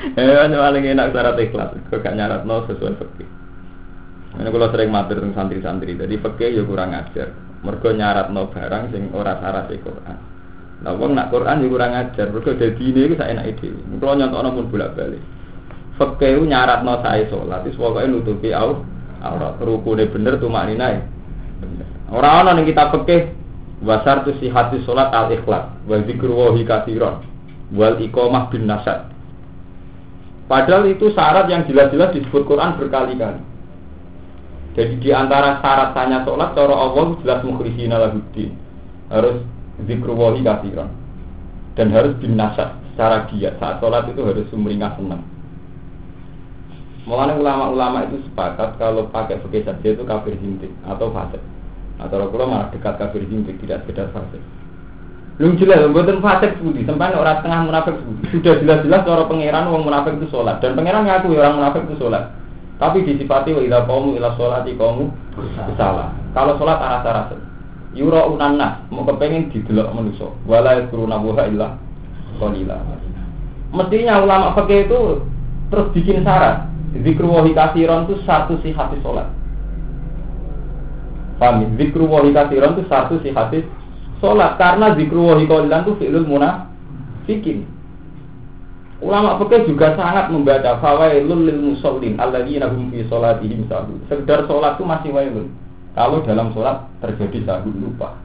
Eh, 0.00 0.49
paling 0.49 0.85
enak 0.97 1.12
syarat 1.12 1.37
ikhlas. 1.37 1.76
Kok 1.93 2.00
gak 2.00 2.17
nyarat 2.17 2.49
no 2.49 2.64
sesuai 2.64 2.97
fikih. 2.97 3.29
Ini 4.40 4.49
kalau 4.49 4.73
sering 4.73 4.88
matur 4.88 5.21
tentang 5.21 5.50
santri-santri, 5.50 5.93
jadi 5.99 6.14
fikih 6.17 6.50
ya 6.57 6.62
kurang 6.64 6.97
ajar. 6.97 7.37
Mergo 7.61 7.93
nyarat 7.93 8.33
no 8.33 8.49
barang 8.49 8.97
sing 8.97 9.12
ora 9.12 9.37
syarat 9.37 9.69
e 9.69 9.76
Quran. 9.76 10.19
Nah, 10.81 10.97
wong 10.97 11.12
nak 11.12 11.29
Quran 11.29 11.61
ya 11.61 11.69
kurang 11.69 11.93
ajar. 11.93 12.26
Mergo 12.33 12.57
dadi 12.57 12.81
ini 12.81 13.00
itu 13.12 13.14
saya 13.21 13.37
enak 13.37 13.47
ide. 13.52 13.69
Kalau 14.00 14.17
nyontokno 14.17 14.49
pun 14.57 14.67
bolak 14.73 14.97
Fikih 16.00 16.49
nyarat 16.49 16.80
no 16.80 16.97
saya 17.04 17.28
sholat, 17.28 17.61
itu 17.69 17.76
pokoknya 17.76 18.09
nutupi 18.09 18.57
au 18.57 18.88
aurat. 19.21 19.61
Rukune 19.61 20.09
bener 20.09 20.40
tuh 20.40 20.49
maknina 20.49 20.97
Orang 22.09 22.49
orang 22.49 22.64
yang 22.64 22.73
kita 22.73 22.88
fikih 22.88 23.37
wasar 23.85 24.25
tu 24.25 24.33
sihati 24.40 24.80
sholat 24.88 25.12
al 25.12 25.28
ikhlas, 25.28 25.69
wa 25.85 26.00
zikru 26.09 26.33
wahi 26.33 26.64
kathiron, 26.64 27.21
wal 27.76 28.00
iqamah 28.00 28.49
bin 28.49 28.64
nasad. 28.64 29.12
Padahal 30.49 30.88
itu 30.88 31.12
syarat 31.12 31.52
yang 31.52 31.69
jelas-jelas 31.69 32.16
disebut 32.16 32.49
Quran 32.49 32.80
berkali-kali. 32.80 33.45
Jadi 34.80 35.04
di 35.04 35.12
antara 35.12 35.61
syarat 35.61 35.92
tanya 35.92 36.25
sholat, 36.25 36.57
cara 36.57 36.80
Allah 36.80 37.12
jelas 37.21 37.45
mukhlisina 37.45 38.00
lahuddin. 38.09 38.57
Harus 39.12 39.45
zikru 39.85 40.16
wahi 40.16 40.40
kathiran. 40.40 40.88
Dan 41.76 41.92
harus 41.92 42.16
bin 42.25 42.40
nasad 42.40 42.73
secara 42.88 43.28
giat. 43.28 43.61
Saat 43.61 43.85
sholat 43.85 44.09
itu 44.09 44.25
harus 44.25 44.49
sumringah 44.49 44.97
senang. 44.97 45.21
Mulanya 47.09 47.40
ulama-ulama 47.40 48.04
itu 48.09 48.21
sepakat 48.28 48.76
kalau 48.76 49.09
pakai 49.09 49.40
fikih 49.49 49.64
saja 49.64 49.88
itu 49.88 50.04
kafir 50.04 50.37
zintik 50.37 50.69
atau 50.85 51.09
fasik. 51.12 51.40
Atau 51.97 52.28
kalau 52.28 52.49
malah 52.49 52.69
dekat 52.73 53.00
kafir 53.00 53.25
zintik 53.28 53.57
tidak 53.64 53.85
sekedar 53.85 54.12
fasik. 54.12 54.40
Belum 55.40 55.57
jelas, 55.57 55.88
buatan 55.88 56.21
fasik 56.21 56.61
sebudi. 56.61 56.85
Sampai 56.85 57.16
orang 57.16 57.40
tengah 57.40 57.64
munafik. 57.64 57.97
Sudah 58.28 58.61
jelas-jelas 58.61 59.09
cara 59.09 59.25
pangeran 59.25 59.73
orang 59.73 59.85
munafik 59.88 60.12
itu 60.21 60.28
sholat. 60.28 60.61
Dan 60.61 60.76
pangeran 60.76 61.09
ngaku 61.09 61.33
orang 61.33 61.57
munafik 61.57 61.88
itu 61.88 61.97
sholat. 61.97 62.37
Tapi 62.76 63.04
disifati 63.04 63.52
wa 63.57 63.61
idza 63.64 63.85
qaumu 63.88 64.16
ila 64.21 64.37
sholati 64.37 64.76
qaumu 64.76 65.09
salah. 65.80 66.12
Kalau 66.37 66.57
sholat 66.61 66.80
arah 66.80 67.00
rasa 67.04 67.37
Yura 67.90 68.23
unanna 68.30 68.87
mau 68.95 69.02
kepengen 69.02 69.50
didelok 69.50 69.90
manusia. 69.90 70.30
Wala 70.47 70.78
yakuruna 70.78 71.19
wa 71.19 71.42
illa 71.42 71.69
qalila. 72.38 72.76
Mestinya 73.75 74.23
ulama 74.23 74.54
fakih 74.54 74.87
itu 74.87 75.26
terus 75.75 75.87
bikin 75.90 76.23
syarat. 76.23 76.69
Zikru 76.90 77.30
wahi 77.30 77.54
kasiron 77.54 78.11
itu 78.11 78.18
satu 78.26 78.59
sih 78.66 78.75
hati 78.75 78.99
sholat. 78.99 79.30
Paham 81.38 81.62
ya? 81.62 81.68
Zikru 81.78 82.11
wahi 82.11 82.35
kasiron 82.35 82.75
itu 82.75 82.82
satu 82.90 83.23
sih 83.23 83.30
hati 83.30 83.62
sholat 84.18 84.59
karena 84.59 84.99
zikru 84.99 85.30
wahi 85.30 85.47
qalilan 85.47 85.87
itu 85.87 85.92
fi'lul 86.02 86.26
munafikin. 86.26 87.62
Ulama 89.00 89.40
fikih 89.40 89.64
juga 89.73 89.97
sangat 89.97 90.28
membaca 90.28 90.76
fawailul 90.76 91.49
lil 91.49 91.73
musallin 91.73 92.20
alladzina 92.20 92.68
hum 92.68 92.92
fi 92.92 93.00
sholatihim 93.09 93.64
sahun. 93.64 93.97
Sekedar 94.12 94.44
sholat 94.44 94.76
itu 94.76 94.85
masih 94.85 95.11
wailun. 95.14 95.49
Kalau 95.97 96.20
dalam 96.20 96.52
sholat 96.52 96.85
terjadi 97.00 97.49
sahun 97.49 97.80
lupa. 97.80 98.20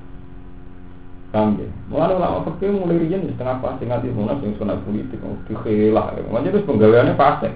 Paham 1.31 1.55
ya? 1.63 1.71
Mulai 1.87 2.19
ulama 2.19 2.43
fikih 2.49 2.75
mulai 2.75 2.99
riyen 2.99 3.23
di 3.23 3.31
setengah 3.31 3.63
pas 3.63 3.79
sing 3.79 3.87
nganti 3.87 4.11
sing 4.11 4.51
sunat 4.59 4.83
politik 4.83 5.23
dikhilah. 5.47 6.05
Makanya 6.27 6.59
terus 6.59 6.67
penggaweannya 6.67 7.15
fasik. 7.15 7.55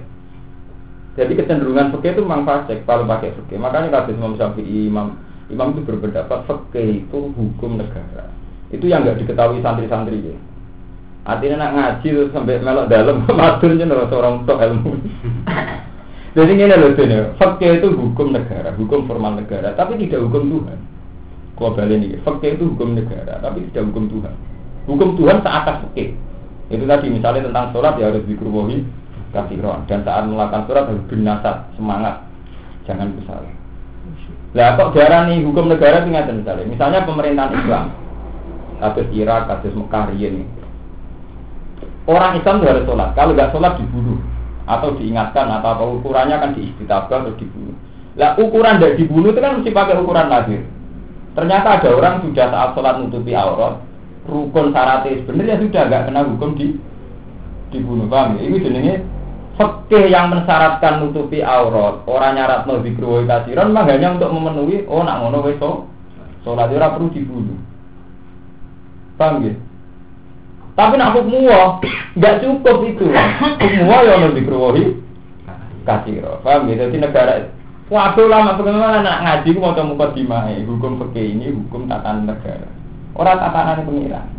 Jadi 1.20 1.36
kecenderungan 1.36 1.92
fikih 1.92 2.16
itu 2.16 2.24
memang 2.24 2.48
fasik 2.48 2.88
kalau 2.88 3.04
pakai 3.04 3.36
fikih. 3.36 3.60
Makanya 3.60 3.92
kata 3.92 4.16
Imam 4.16 4.40
Syafi'i, 4.40 4.88
Imam 4.88 5.20
Imam 5.52 5.76
itu 5.76 5.84
berpendapat 5.84 6.48
fikih 6.48 7.04
itu 7.04 7.18
hukum 7.36 7.76
negara. 7.76 8.32
Itu 8.72 8.88
yang 8.88 9.04
nggak 9.04 9.20
diketahui 9.20 9.60
santri-santri 9.60 10.32
ya. 10.32 10.36
Artinya 11.28 11.68
nak 11.68 11.72
ngaji 11.76 12.08
terus 12.08 12.32
sampai 12.32 12.64
melok 12.64 12.88
dalam 12.88 13.28
maturnya 13.36 13.84
nih 13.84 14.08
seorang 14.08 14.34
untuk 14.40 14.56
ilmu. 14.56 14.92
Jadi 16.40 16.52
ini 16.54 16.70
loh 16.70 16.94
ini, 16.94 17.16
fakih 17.36 17.82
itu 17.82 17.90
hukum 17.90 18.30
negara, 18.30 18.70
hukum 18.78 19.04
formal 19.04 19.34
negara, 19.34 19.74
tapi 19.74 19.98
tidak 19.98 20.24
hukum 20.30 20.46
Tuhan. 20.46 20.78
Kau 21.58 21.74
balik 21.74 21.98
ini, 22.00 22.16
fakih 22.22 22.54
itu 22.54 22.70
hukum 22.70 22.94
negara, 22.94 23.42
tapi 23.42 23.66
tidak 23.68 23.90
hukum 23.90 24.06
Tuhan. 24.08 24.34
Hukum 24.86 25.18
Tuhan 25.18 25.42
seatas 25.42 25.82
fakih. 25.90 26.14
Itu 26.70 26.86
tadi 26.86 27.10
misalnya 27.10 27.50
tentang 27.50 27.74
sholat 27.74 27.98
ya 27.98 28.14
harus 28.14 28.22
dikruwohi 28.30 28.86
kafiron 29.30 29.86
dan 29.86 30.02
saat 30.02 30.26
melakukan 30.26 30.66
sholat 30.66 30.84
harus 30.90 31.04
binasat 31.06 31.56
semangat, 31.78 32.22
jangan 32.84 33.14
bersalah. 33.14 33.54
Lah 34.50 34.74
kok 34.74 34.98
darah 34.98 35.30
nih 35.30 35.46
hukum 35.46 35.70
negara 35.70 36.02
tinggal 36.02 36.26
misalnya, 36.34 36.66
misalnya 36.66 37.06
pemerintahan 37.06 37.54
Islam, 37.54 37.84
kasus 38.82 39.08
Irak, 39.14 39.46
kasus 39.46 39.72
Mekah, 39.78 40.10
ini. 40.18 40.42
Orang 42.10 42.34
Islam 42.34 42.58
harus 42.66 42.86
sholat, 42.86 43.14
kalau 43.14 43.32
nggak 43.38 43.54
sholat 43.54 43.78
dibunuh 43.78 44.18
atau 44.66 44.94
diingatkan 44.98 45.46
atau 45.50 45.70
apa 45.74 45.84
ukurannya 45.86 46.36
kan 46.38 46.50
diistitabah 46.58 47.26
atau 47.26 47.34
dibunuh. 47.38 47.74
Lah 48.18 48.34
ukuran 48.34 48.82
tidak 48.82 48.98
dibunuh 48.98 49.30
itu 49.30 49.38
kan 49.38 49.62
mesti 49.62 49.70
pakai 49.70 49.98
ukuran 50.02 50.26
lahir. 50.26 50.66
Ternyata 51.38 51.78
ada 51.78 51.88
orang 51.94 52.26
sudah 52.26 52.46
saat 52.50 52.70
sholat 52.74 52.94
nutupi 52.98 53.32
aurat, 53.38 53.78
rukun 54.26 54.74
syaratnya 54.74 55.22
sebenarnya 55.22 55.56
sudah 55.62 55.82
nggak 55.86 56.04
kena 56.10 56.20
hukum 56.26 56.50
di 56.58 56.66
dibunuh 57.70 58.10
paham 58.10 58.34
ya? 58.34 58.50
Ini 58.50 58.56
jenenge 58.58 58.94
fikih 59.60 60.08
yang 60.08 60.32
mensyaratkan 60.32 61.04
nutupi 61.04 61.44
aurat, 61.44 62.00
orang 62.08 62.40
nyarat 62.40 62.64
no 62.64 62.80
dikruwi 62.80 63.28
kasiran 63.28 63.76
mah 63.76 63.84
hanya 63.84 64.16
untuk 64.16 64.32
memenuhi 64.32 64.88
oh 64.88 65.04
nak 65.04 65.20
ngono 65.20 65.44
wis 65.44 65.60
sholat 66.40 66.72
ora 66.72 66.96
perlu 66.96 67.12
dibunuh. 67.12 67.60
Paham 69.20 69.44
ya? 69.44 69.52
Tapi 70.72 70.96
nak 70.96 71.12
hukum 71.12 71.44
nggak 72.16 72.40
cukup 72.40 72.76
itu. 72.88 73.04
Hukum 73.12 74.08
yang 74.08 74.32
lebih 74.32 74.48
keruwohi 74.48 74.96
kasih 75.84 76.24
Paham 76.40 76.72
ya? 76.72 76.88
Jadi 76.88 76.96
negara 76.96 77.52
Waduh 77.90 78.30
lama 78.30 78.54
bagaimana 78.54 79.02
nak 79.02 79.18
ngaji 79.26 79.58
mau 79.58 79.74
coba 79.74 79.82
muka 79.82 80.06
dimai 80.14 80.62
hukum 80.62 81.02
fikih 81.04 81.34
ini 81.34 81.50
hukum 81.50 81.90
tatanan 81.90 82.30
negara. 82.30 82.70
Orang 83.18 83.42
tatanan 83.42 83.82
pengiran. 83.82 84.30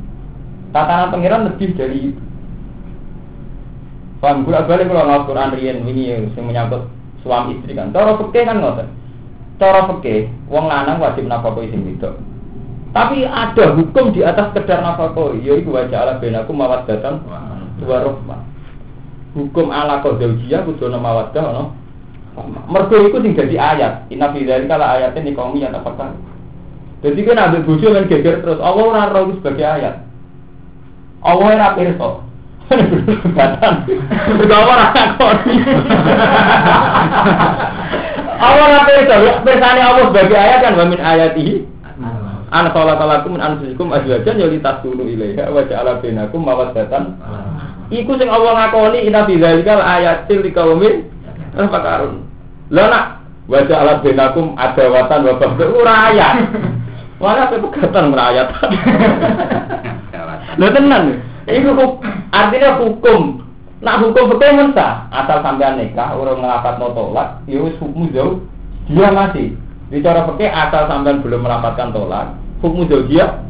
Tatanan 0.71 1.11
pengiran 1.11 1.45
lebih 1.51 1.75
dari 1.75 2.15
itu. 2.15 2.30
Paham? 4.21 4.45
Gue 4.45 4.53
balik 4.53 4.85
kalau 4.85 5.03
nggak 5.09 5.25
Quran 5.25 5.49
rian 5.57 5.77
ini 5.81 6.13
yang 6.13 6.29
menyangkut 6.37 6.85
suami 7.25 7.57
istri 7.57 7.73
kan. 7.73 7.89
Cara 7.89 8.13
fikih 8.21 8.45
kan 8.45 8.61
ngoten. 8.61 8.87
Cara 9.57 9.89
fikih, 9.89 10.29
wong 10.45 10.69
lanang 10.69 11.01
wajib 11.01 11.25
nafkahi 11.25 11.73
sing 11.73 11.81
itu. 11.89 12.09
Tapi 12.91 13.25
ada 13.25 13.65
hukum 13.73 14.13
di 14.13 14.21
atas 14.21 14.53
kedar 14.53 14.85
nafkah, 14.85 15.33
yaitu 15.41 15.73
wajah 15.73 16.05
ala 16.05 16.13
benakum 16.21 16.61
mawat 16.61 16.85
datang 16.85 17.25
dua 17.81 18.05
rohma. 18.05 18.45
Hukum 19.33 19.73
ala 19.73 20.03
kodaujiya 20.05 20.67
kudu 20.67 20.91
nama 20.91 21.01
mawaddah 21.17 21.45
no. 21.55 21.63
Mergo 22.67 22.95
iku 22.99 23.23
sing 23.23 23.33
dadi 23.33 23.55
ayat. 23.55 24.05
Inna 24.11 24.29
fi 24.35 24.43
dzalika 24.43 24.75
la 24.75 24.99
ayatin 24.99 25.23
liqaumi 25.23 25.63
yatafakkarun. 25.63 26.19
Jadi 27.01 27.19
kan 27.25 27.41
ambil 27.49 27.65
bojo 27.65 27.87
men 27.89 28.05
geger 28.05 28.45
terus 28.45 28.61
Allah 28.61 28.85
ora 28.85 29.03
roh 29.09 29.33
sebagai 29.39 29.65
ayat. 29.65 30.05
Allah 31.25 31.47
ora 31.57 31.67
pirsa. 31.73 32.09
Batan. 33.37 33.73
Allah 34.47 34.59
ora 34.63 34.85
takoni. 34.95 35.55
Allah 38.41 38.65
ora 38.65 38.79
pirsa. 38.87 39.15
Pirsane 39.43 39.81
Allah 39.81 40.03
sebagai 40.09 40.37
ayat 40.37 40.59
kan 40.63 40.73
wa 40.79 40.85
min 40.87 40.99
ayatihi 40.99 41.55
Ana 42.51 42.67
sholat 42.75 42.99
alakum 42.99 43.39
min 43.39 43.41
anfusikum 43.41 43.95
azwajan 43.95 44.35
ya 44.35 44.47
litaskunu 44.51 45.07
ilaiha 45.07 45.47
wa 45.47 45.63
ja'ala 45.63 46.03
bainakum 46.03 46.43
mawaddatan. 46.43 47.15
Iku 47.87 48.19
sing 48.19 48.27
Allah 48.27 48.67
ngakoni 48.67 49.07
inna 49.07 49.23
fi 49.23 49.39
dzalikal 49.39 49.79
ayatil 49.79 50.43
liqaumin 50.43 51.07
tafakkarun. 51.55 52.27
Lah 52.75 52.85
nak 52.91 53.05
wa 53.47 53.63
ja'ala 53.63 54.03
bainakum 54.03 54.59
adawatan 54.59 55.19
wa 55.23 55.33
baghdha 55.39 55.65
ora 55.71 55.93
ayat. 56.11 56.35
Wala 57.23 57.47
pegatan 57.47 58.05
merayat. 58.11 58.51
Lha 60.59 60.67
tenan. 60.75 61.23
Iku 61.49 61.71
artinya 62.29 62.77
hukum. 62.81 63.47
Nak 63.81 63.97
hukum 64.05 64.37
fikih 64.37 64.51
mensah 64.53 65.09
asal 65.09 65.41
sampean 65.41 65.81
nikah 65.81 66.13
urung 66.13 66.45
nglapatno 66.45 66.93
tolak 66.93 67.41
ya 67.49 67.65
hukum 67.81 68.13
jauh 68.13 68.37
dia 68.85 69.09
masih 69.09 69.57
Bicara 69.91 70.23
fikih 70.23 70.47
asal 70.47 70.87
sampean 70.87 71.19
belum 71.19 71.43
melamatkan 71.43 71.91
tolak, 71.91 72.39
hukum 72.63 72.87
dia 72.87 73.43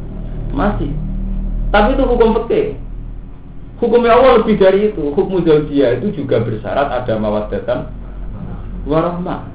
masih. 0.50 0.90
Tapi 1.70 1.94
itu 1.94 2.02
hukum 2.02 2.34
fikih. 2.42 2.74
Hukumnya 3.78 4.18
Allah 4.18 4.42
lebih 4.42 4.58
dari 4.58 4.90
itu. 4.90 5.14
Hukum 5.14 5.38
dia 5.46 5.94
itu 6.02 6.10
juga 6.18 6.42
bersyarat 6.42 6.90
ada 6.90 7.14
mawaddatan 7.14 7.78
warahmah. 8.90 9.46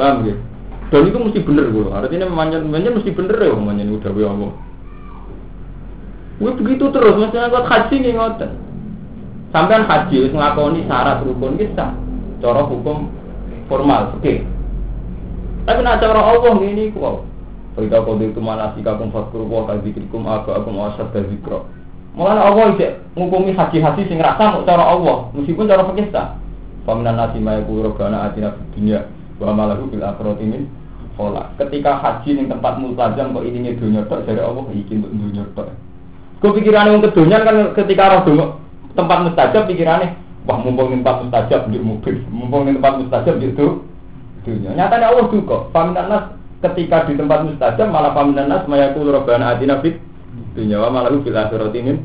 Paham 0.00 0.24
ya? 0.24 0.36
Dan 0.88 1.12
itu 1.12 1.18
mesti 1.20 1.40
bener 1.44 1.68
gue. 1.76 1.92
Artinya 1.92 2.24
manjan 2.32 2.64
manjan 2.64 2.96
mesti 2.96 3.12
bener 3.12 3.36
ya 3.36 3.52
manjan 3.52 3.92
udah 4.00 4.08
gue 4.08 4.24
Allah. 4.24 4.52
Gue 6.38 6.54
begitu 6.54 6.86
terus, 6.94 7.18
maksudnya 7.18 7.50
gue 7.50 7.62
haji 7.66 7.94
nih 7.98 8.12
ngoten. 8.14 8.50
Sampai 9.50 9.82
haji 9.82 10.30
ngelakoni 10.30 10.86
syarat 10.86 11.24
rukun 11.26 11.58
kita, 11.58 11.90
cara 12.38 12.62
hukum 12.62 13.10
formal, 13.66 14.14
oke. 14.14 14.22
Okay. 14.22 14.46
Tapi 15.68 15.84
nak 15.84 16.00
cara 16.00 16.20
Allah 16.22 16.56
ini 16.64 16.94
kok. 16.94 17.28
Kita 17.78 18.02
kau 18.02 18.18
itu 18.18 18.42
mana 18.42 18.74
sih 18.74 18.82
kakum 18.82 19.14
fakir 19.14 19.38
wah 19.46 19.62
kadzikrikum 19.70 20.26
aku 20.26 20.50
aku 20.50 20.68
mau 20.74 20.90
asal 20.90 21.06
kadzikro. 21.14 21.70
Mulane 22.18 22.42
Allah 22.42 22.74
isih 22.74 22.90
ngukumi 23.14 23.54
haji-haji 23.54 24.02
sing 24.10 24.18
rasa 24.18 24.50
mau 24.50 24.66
cara 24.66 24.82
Allah, 24.82 25.30
meskipun 25.30 25.70
cara 25.70 25.86
fikih 25.86 26.10
ta. 26.10 26.34
Paminan 26.82 27.14
nasi 27.14 27.38
maya 27.38 27.62
kuro 27.62 27.94
gana 27.94 28.26
atina 28.26 28.50
fid 28.56 28.66
dunya 28.74 29.06
wa 29.38 29.54
malahu 29.54 29.86
bil 29.86 30.02
akhirati 30.02 30.42
min 30.42 30.66
kholak. 31.14 31.54
Ketika 31.54 32.02
haji 32.02 32.30
ning 32.34 32.46
tempat 32.50 32.82
multazam 32.82 33.30
kok 33.30 33.46
ini 33.46 33.78
dunya 33.78 34.02
tok 34.10 34.26
dari 34.26 34.42
Allah 34.42 34.66
iki 34.74 34.98
dunya 34.98 35.46
tok. 35.54 35.70
Kau 36.38 36.54
pikirannya 36.54 36.94
wong 36.94 37.02
kedonyan 37.10 37.42
kan 37.42 37.56
ketika 37.74 38.14
roh 38.14 38.20
dongo 38.22 38.46
tempat 38.94 39.26
mustajab 39.26 39.66
pikirannya 39.66 40.14
wah 40.46 40.58
mumpung 40.62 40.94
tempat 40.96 41.26
mustajab 41.26 41.68
di 41.68 41.78
mobil, 41.82 42.24
mumpung 42.30 42.64
tempat 42.70 42.94
mustajab 43.04 43.36
di 43.36 43.52
itu 43.52 43.84
dunia. 44.48 44.72
Nyatanya 44.72 45.12
Allah 45.12 45.26
juga. 45.28 45.68
Paminan 45.74 46.06
nas 46.08 46.24
ketika 46.64 47.04
di 47.04 47.20
tempat 47.20 47.44
mustajab 47.44 47.86
malah 47.92 48.16
paminan 48.16 48.48
nas 48.48 48.64
mayakul 48.64 49.10
robbana 49.10 49.52
atina 49.52 49.82
fit 49.84 50.00
dunia 50.56 50.80
wa 50.80 50.88
malahu 50.88 51.20
bil 51.20 51.36
akhirati 51.36 51.78
min 51.84 51.96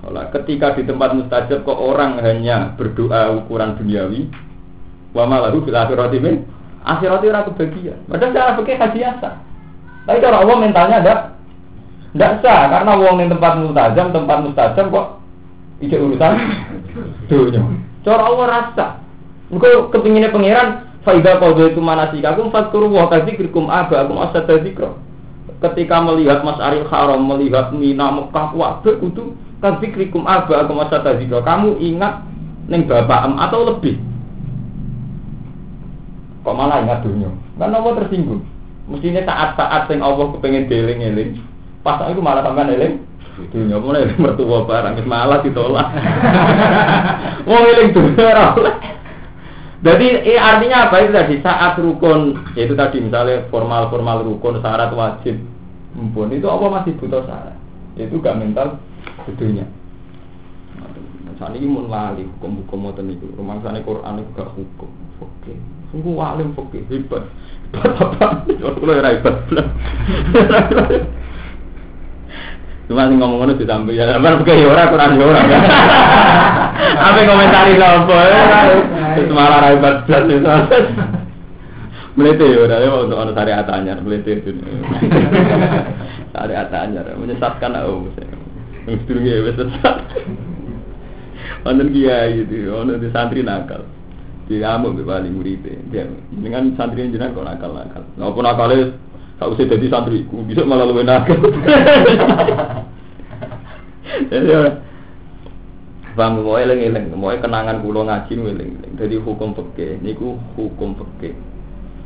kholak. 0.00 0.32
Ketika 0.32 0.72
di 0.78 0.88
tempat 0.88 1.12
mustajab 1.12 1.66
kok 1.66 1.78
orang 1.78 2.22
hanya 2.24 2.72
berdoa 2.78 3.36
ukuran 3.36 3.76
duniawi 3.76 4.32
wa 5.12 5.28
malahu 5.28 5.60
bil 5.60 5.76
akhirati 5.76 6.18
min 6.24 6.46
akhirati 6.88 7.26
ora 7.28 7.44
kebagian. 7.52 7.98
Padahal 8.08 8.32
cara 8.32 8.50
fikih 8.56 8.76
haji 8.80 9.00
asa. 9.04 9.30
Tapi 10.04 10.18
cara 10.20 10.36
Allah 10.40 10.56
mentalnya 10.56 10.96
ada 11.00 11.14
tidak 12.14 12.46
sah 12.46 12.70
karena 12.70 12.94
wong 12.94 13.26
yang 13.26 13.34
tempat 13.34 13.58
mustajam, 13.58 14.14
tempat 14.14 14.38
mustajam 14.46 14.86
kok 14.86 15.06
ijek 15.82 15.98
urusan 15.98 16.32
dunia. 17.26 17.62
Cara 18.06 18.22
Allah 18.30 18.46
rasa. 18.46 18.86
Engko 19.50 19.90
kepinginnya 19.90 20.30
pangeran 20.30 20.94
faida 21.02 21.42
qadha 21.42 21.74
itu 21.74 21.82
manasikakum 21.82 22.54
fadkuru 22.54 22.94
wa 22.94 23.10
kadzikrikum 23.10 23.66
abaakum 23.66 24.22
asad 24.22 24.46
dzikra. 24.46 24.94
Ketika 25.58 25.98
melihat 26.06 26.46
Mas 26.46 26.60
Aril 26.62 26.86
Haram, 26.86 27.24
melihat 27.24 27.74
Mina 27.74 28.14
Mekah, 28.14 28.54
wabe 28.54 28.94
kudu 29.02 29.34
kadzikrikum 29.58 30.22
abaakum 30.22 30.86
asad 30.86 31.02
dzikra. 31.02 31.42
Kamu 31.42 31.82
ingat 31.82 32.22
ning 32.70 32.86
bapak 32.86 33.26
em 33.26 33.34
atau 33.42 33.74
lebih. 33.74 33.98
Kok 36.46 36.54
malah 36.54 36.78
ingat 36.78 37.02
dunia? 37.02 37.34
Kan 37.58 37.74
Allah 37.74 37.92
tersinggung. 38.04 38.46
Mestinya 38.84 39.24
saat-saat 39.24 39.88
sing 39.88 40.04
Allah 40.04 40.28
kepengen 40.36 40.68
deling-eling, 40.68 41.40
pas 41.84 42.00
itu 42.08 42.24
malah 42.24 42.40
sampean 42.40 42.72
eling 42.72 42.94
dunia 43.52 43.76
mulai 43.76 44.08
eling 44.08 44.18
mertua 44.24 44.64
barang 44.64 44.96
wis 44.96 45.06
malah 45.06 45.38
ditolak. 45.44 45.88
Wong 47.50 47.62
eling 47.68 47.90
dunia 47.92 48.24
ora 48.32 48.44
oleh. 48.56 48.76
Jadi 49.84 50.06
eh, 50.32 50.40
artinya 50.40 50.88
apa 50.88 50.96
itu 51.04 51.12
tadi 51.12 51.34
saat 51.44 51.76
rukun 51.76 52.40
yaitu 52.56 52.72
tadi 52.72 53.04
misalnya 53.04 53.44
formal-formal 53.52 54.24
rukun 54.24 54.64
syarat 54.64 54.88
wajib 54.96 55.36
mumpun 55.92 56.32
itu 56.32 56.48
apa 56.48 56.64
masih 56.80 56.96
butuh 56.96 57.20
syarat 57.28 57.54
itu 58.00 58.16
gak 58.24 58.40
mental 58.40 58.80
dunia. 59.36 59.68
Saat 61.36 61.52
ini 61.58 61.66
mun 61.66 61.92
lali 61.92 62.24
hukum-hukum 62.24 62.88
moten 62.88 63.12
itu 63.12 63.28
rumah 63.36 63.60
sana 63.60 63.84
Quran 63.84 64.24
itu 64.24 64.30
gak 64.38 64.54
hukum. 64.56 64.88
Oke, 65.20 65.52
sungguh 65.92 66.16
alim 66.16 66.56
oke 66.56 66.78
hebat. 66.90 67.28
Hebat 67.76 67.92
apa? 68.00 68.26
Kalau 68.62 68.94
ya 68.94 69.04
hebat. 69.04 69.36
Cuma 72.84 73.08
sing 73.08 73.16
ngomong 73.16 73.38
ngono 73.40 73.52
ditambahi 73.56 73.96
ya 73.96 74.12
sampean 74.12 74.44
oke 74.44 74.52
ya 74.52 74.66
ora 74.68 74.92
Quran 74.92 75.16
ya 75.16 75.24
ora. 75.24 75.40
Apa 77.08 77.20
komentari 77.24 77.80
sapa? 77.80 78.18
Wis 79.16 79.30
malah 79.32 79.58
ra 79.64 79.68
hebat 79.72 80.04
blas 80.04 80.24
itu. 80.28 80.44
Melete 82.20 82.44
ya 82.44 82.58
ora 82.60 82.76
ya 82.84 82.88
untuk 82.92 83.16
ono 83.16 83.32
syariat 83.32 83.64
anyar 83.72 84.04
melete 84.04 84.36
itu. 84.36 84.52
Syariat 86.36 86.68
anyar 86.76 87.08
menyesatkan 87.16 87.72
aku. 87.72 88.12
Wis 88.84 89.00
durunge 89.08 89.34
wis 89.48 89.56
sesat. 89.56 89.96
Wonten 91.64 91.88
kiai 91.88 92.44
itu, 92.44 92.68
ono 92.68 93.00
di 93.00 93.08
santri 93.08 93.40
nakal. 93.40 93.88
Dia 94.44 94.76
amuk 94.76 95.00
be 95.00 95.08
bali 95.08 95.32
murid 95.32 95.64
Dia 95.88 96.04
dengan 96.28 96.76
santri 96.76 97.08
jenengan 97.08 97.32
kok 97.32 97.48
nakal-nakal. 97.48 98.04
Napa 98.20 98.40
nakale 98.44 98.92
Gak 99.34 99.50
usah 99.50 99.66
jadi 99.66 99.86
santriku, 99.90 100.46
bisa 100.46 100.62
malah 100.62 100.86
lebih 100.86 101.02
nakal. 101.02 101.42
Jadi 104.30 104.46
Bang, 106.14 106.38
mau 106.46 106.54
eling 106.54 106.86
eling, 106.86 107.10
mau 107.18 107.34
kenangan 107.34 107.82
kulo 107.82 108.06
ngaji 108.06 108.38
eling 108.38 108.78
eling. 108.78 108.94
Jadi 108.94 109.18
hukum 109.18 109.50
peke, 109.50 109.98
niku 109.98 110.38
hukum 110.54 110.94
peke. 110.94 111.34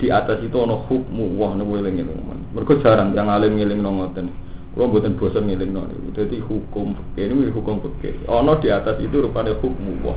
Di 0.01 0.09
atas 0.09 0.41
itu 0.41 0.57
ono 0.57 0.81
hukmu, 0.88 1.37
wah 1.37 1.53
niku 1.53 1.77
eling 1.77 2.01
eling. 2.01 2.17
Mereka 2.57 2.81
jarang 2.81 3.12
yang 3.12 3.29
alim 3.29 3.61
eling 3.61 3.85
nongoten. 3.85 4.33
Kulo 4.73 4.88
buatan 4.88 5.21
bosan 5.21 5.53
eling 5.53 5.77
nong. 5.77 5.93
Jadi 6.17 6.41
hukum 6.41 6.97
peke 6.97 7.29
ini 7.29 7.53
hukum 7.53 7.85
peke. 7.85 8.25
Ono 8.33 8.57
di 8.57 8.73
atas 8.73 8.97
itu 9.05 9.21
rupanya 9.21 9.53
hukmu, 9.61 10.01
wah. 10.01 10.17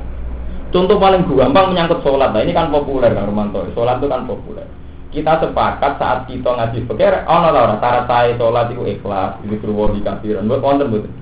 Contoh 0.72 0.96
paling 0.96 1.28
gampang 1.28 1.76
menyangkut 1.76 2.00
sholat. 2.00 2.32
Nah 2.32 2.40
ini 2.40 2.56
kan 2.56 2.72
populer 2.72 3.12
kan 3.12 3.28
Romanto. 3.28 3.68
Sholat 3.76 4.00
itu 4.00 4.08
kan 4.08 4.24
populer 4.24 4.64
kita 5.12 5.44
sepakat 5.44 6.00
saat 6.00 6.24
kita 6.24 6.48
ngaji 6.48 6.88
fikir 6.88 7.12
ono 7.28 7.48
ta 7.52 7.60
ora? 7.68 7.76
Syarat 7.76 8.04
saya 8.08 8.32
salat 8.40 8.72
itu 8.72 8.82
ikhlas 8.88 9.36
di 9.44 10.00
kafiran 10.00 10.48
buat 10.48 10.64
wonten 10.64 10.88
mboten. 10.88 11.12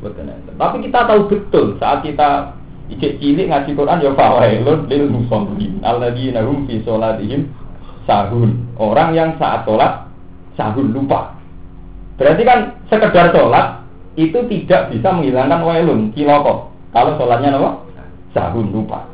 Mboten 0.00 0.32
tapi 0.56 0.76
kita 0.88 1.04
tahu 1.04 1.28
betul 1.28 1.76
saat 1.76 2.00
kita 2.00 2.56
ijek 2.88 3.20
cilik 3.20 3.52
ngaji 3.52 3.70
Quran 3.76 4.00
ya 4.00 4.10
fawailun 4.16 4.88
lil 4.88 5.04
musallin 5.12 5.76
alladzina 5.84 6.40
hum 6.40 6.64
fi 6.64 6.80
sholatihim 6.80 7.52
sahun. 8.08 8.64
Orang 8.80 9.12
yang 9.12 9.36
saat 9.36 9.68
sholat 9.68 10.08
sahun 10.56 10.96
lupa. 10.96 11.36
Berarti 12.16 12.42
kan 12.48 12.80
sekedar 12.88 13.28
sholat 13.36 13.84
itu 14.16 14.40
tidak 14.48 14.88
bisa 14.88 15.08
menghilangkan 15.12 15.60
wailun 15.60 16.00
kiloko 16.16 16.72
kalau 16.96 17.12
sholatnya 17.20 17.60
apa? 17.60 17.70
Sahun 18.32 18.72
lupa 18.72 19.13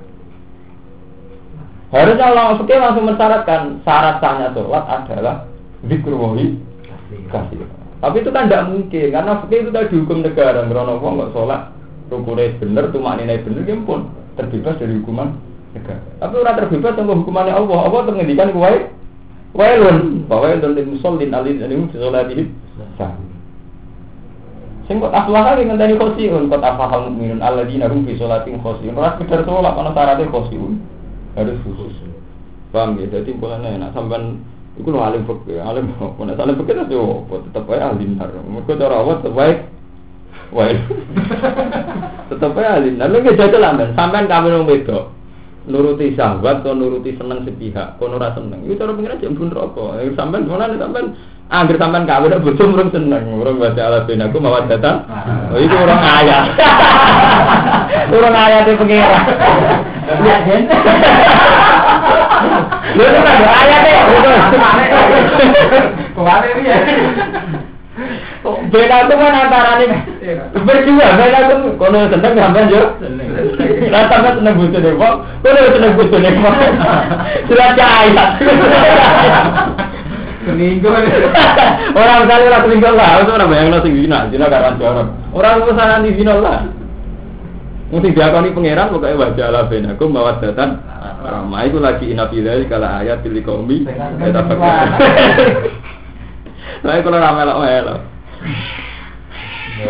Harusnya 1.91 2.31
ulama 2.31 2.55
fikih 2.63 2.79
langsung 2.79 3.03
mensyaratkan 3.03 3.83
syarat 3.83 4.23
sahnya 4.23 4.55
sholat 4.55 4.87
adalah 4.87 5.43
zikrullahi 5.83 6.55
kasih. 7.35 7.67
Tapi 7.99 8.17
itu 8.23 8.31
kan 8.31 8.47
tidak 8.47 8.71
mungkin 8.71 9.07
karena 9.11 9.33
fikih 9.43 9.59
itu 9.67 9.71
tadi 9.75 9.95
hukum 9.99 10.23
negara. 10.23 10.63
Merono 10.71 11.03
wong 11.03 11.19
nggak 11.19 11.33
sholat 11.35 11.75
rukunnya 12.07 12.55
bener, 12.63 12.85
tuh 12.95 13.03
maknanya 13.03 13.43
bener, 13.43 13.63
dia 13.67 13.79
pun 13.83 14.07
terbebas 14.39 14.79
dari 14.79 15.03
hukuman 15.03 15.35
negara. 15.75 15.99
Tapi 16.23 16.35
orang 16.39 16.57
terbebas 16.63 16.95
sama 16.95 17.13
hukumannya 17.19 17.59
Allah. 17.59 17.79
Allah 17.83 18.01
menghentikan 18.07 18.55
kue 18.55 18.73
wailun 19.59 20.31
bahwa 20.31 20.55
itu 20.55 20.71
lil 20.71 20.87
musallin 20.95 21.35
alin 21.35 21.59
alim 21.59 21.91
fi 21.91 21.99
sholatihim 21.99 22.47
sah. 22.95 23.19
Sing 24.87 25.03
kok 25.03 25.11
aflah 25.11 25.43
kan 25.43 25.59
ngenteni 25.59 25.99
khosiun, 25.99 26.47
kok 26.47 26.63
afahal 26.63 27.11
mukminun 27.11 27.43
alladzina 27.43 27.91
hum 27.91 28.07
fi 28.07 28.15
sholatihim 28.15 28.63
khosiun. 28.63 28.95
Ora 28.95 29.19
sekedar 29.19 29.43
sholat 29.43 29.75
ana 29.75 29.91
syaratnya 29.91 30.31
khosiun 30.31 30.79
harus 31.41 31.59
khusus. 31.65 31.95
Paham 32.71 33.01
ya? 33.03 33.07
Jadi 33.11 33.35
bolehnya 33.35 33.81
nak 33.81 33.97
sampean 33.97 34.45
itu 34.79 34.89
lo 34.89 35.03
alim 35.03 35.27
fakir 35.27 35.59
alim 35.59 35.91
apa? 35.99 36.21
Nak 36.23 36.39
alim 36.39 36.57
fakir 36.63 36.77
itu 36.87 37.01
apa? 37.01 37.35
Tetap 37.49 37.71
aja 37.73 37.85
alim 37.91 38.11
nar. 38.15 38.31
Mereka 38.31 38.73
cara 38.79 38.95
awat 39.03 39.17
tetap 39.25 39.35
baik 39.35 39.59
wae. 40.55 40.75
Tetap 42.31 42.55
aja 42.55 42.71
alim 42.79 42.95
nar. 43.01 43.09
Lu 43.11 43.19
jadi 43.25 43.57
lah 43.59 43.73
men 43.75 43.91
sampean 43.99 44.31
kamu 44.31 44.47
nung 44.55 44.69
bedo 44.71 45.11
nuruti 45.69 46.17
sahabat 46.17 46.65
atau 46.65 46.73
nuruti 46.73 47.13
seneng 47.19 47.45
sepihak 47.45 47.99
kau 48.01 48.09
seneng. 48.09 48.61
Itu 48.65 48.81
cara 48.81 48.95
pengiran 48.95 49.21
jam 49.21 49.35
pun 49.35 49.51
rokok. 49.51 49.99
Sampean 50.15 50.47
mana 50.47 50.79
sampean 50.79 51.07
Angger 51.51 51.83
sampean 51.83 52.07
kawin 52.07 52.31
bojo 52.47 52.63
murung 52.63 52.95
seneng, 52.95 53.27
murung 53.27 53.59
baca 53.59 53.83
ala 53.83 54.07
bin 54.07 54.23
aku 54.23 54.39
mawat 54.39 54.71
datang. 54.71 55.03
Oh 55.51 55.59
itu 55.59 55.75
orang 55.75 55.99
ayah. 55.99 56.47
orang 58.15 58.39
ayah 58.39 58.59
itu 58.63 58.79
pengira. 58.79 59.19
Lihat 60.23 60.47
den. 60.47 60.63
Lha 62.95 63.03
itu 63.03 63.19
kan 63.19 63.39
ayah 63.51 63.79
deh. 63.83 63.99
Ke 66.15 66.21
mana 66.23 66.47
ini 66.55 66.71
ya? 66.71 66.79
Beda 68.71 68.97
itu 69.11 69.15
kan 69.19 69.35
antara 69.35 69.73
nih 69.83 69.91
berdua, 70.55 71.07
beda 71.19 71.39
itu 71.51 71.55
kono 71.83 71.99
seneng 72.15 72.33
sampean 72.39 72.71
yo. 72.71 72.83
Lah 73.91 74.07
sampean 74.07 74.39
seneng 74.39 74.55
bojo 74.55 74.79
deh 74.79 74.95
kok. 74.95 75.15
Kono 75.43 75.61
seneng 75.75 75.99
bojo 75.99 76.15
deh 76.15 76.31
kok. 76.31 76.55
Sudah 77.51 77.75
ayat. 77.75 78.31
Seminggu. 80.41 80.89
Orang 82.01 82.25
kali 82.25 82.47
lah 82.49 82.61
selingkuh 82.65 82.95
lah, 82.97 83.21
itu 83.21 83.31
orang 83.35 83.51
bayang 83.51 83.69
nasi 83.77 83.93
zina, 83.93 84.25
zina 84.33 84.47
karan 84.49 84.81
jorok. 84.81 85.09
Orang 85.37 85.69
urusan 85.69 86.07
di 86.07 86.17
zina 86.17 86.33
lah. 86.39 86.65
Mesti 87.91 88.15
diakoni 88.15 88.55
pangeran 88.55 88.95
pokoknya 88.95 89.19
wajah 89.19 89.49
lah 89.51 89.63
benaku 89.67 90.15
bawa 90.15 90.39
datan 90.39 90.79
ramai 91.27 91.67
itu 91.67 91.83
lagi 91.83 92.15
inabilai 92.15 92.63
kalau 92.71 92.87
ayat 92.87 93.19
pilih 93.27 93.43
kaumi 93.43 93.83
kita 93.83 94.41
pakai. 94.47 94.87
Nah 96.87 96.97
kalau 97.03 97.19
ramai 97.19 97.45
lah 97.45 97.57
melo. 97.59 97.97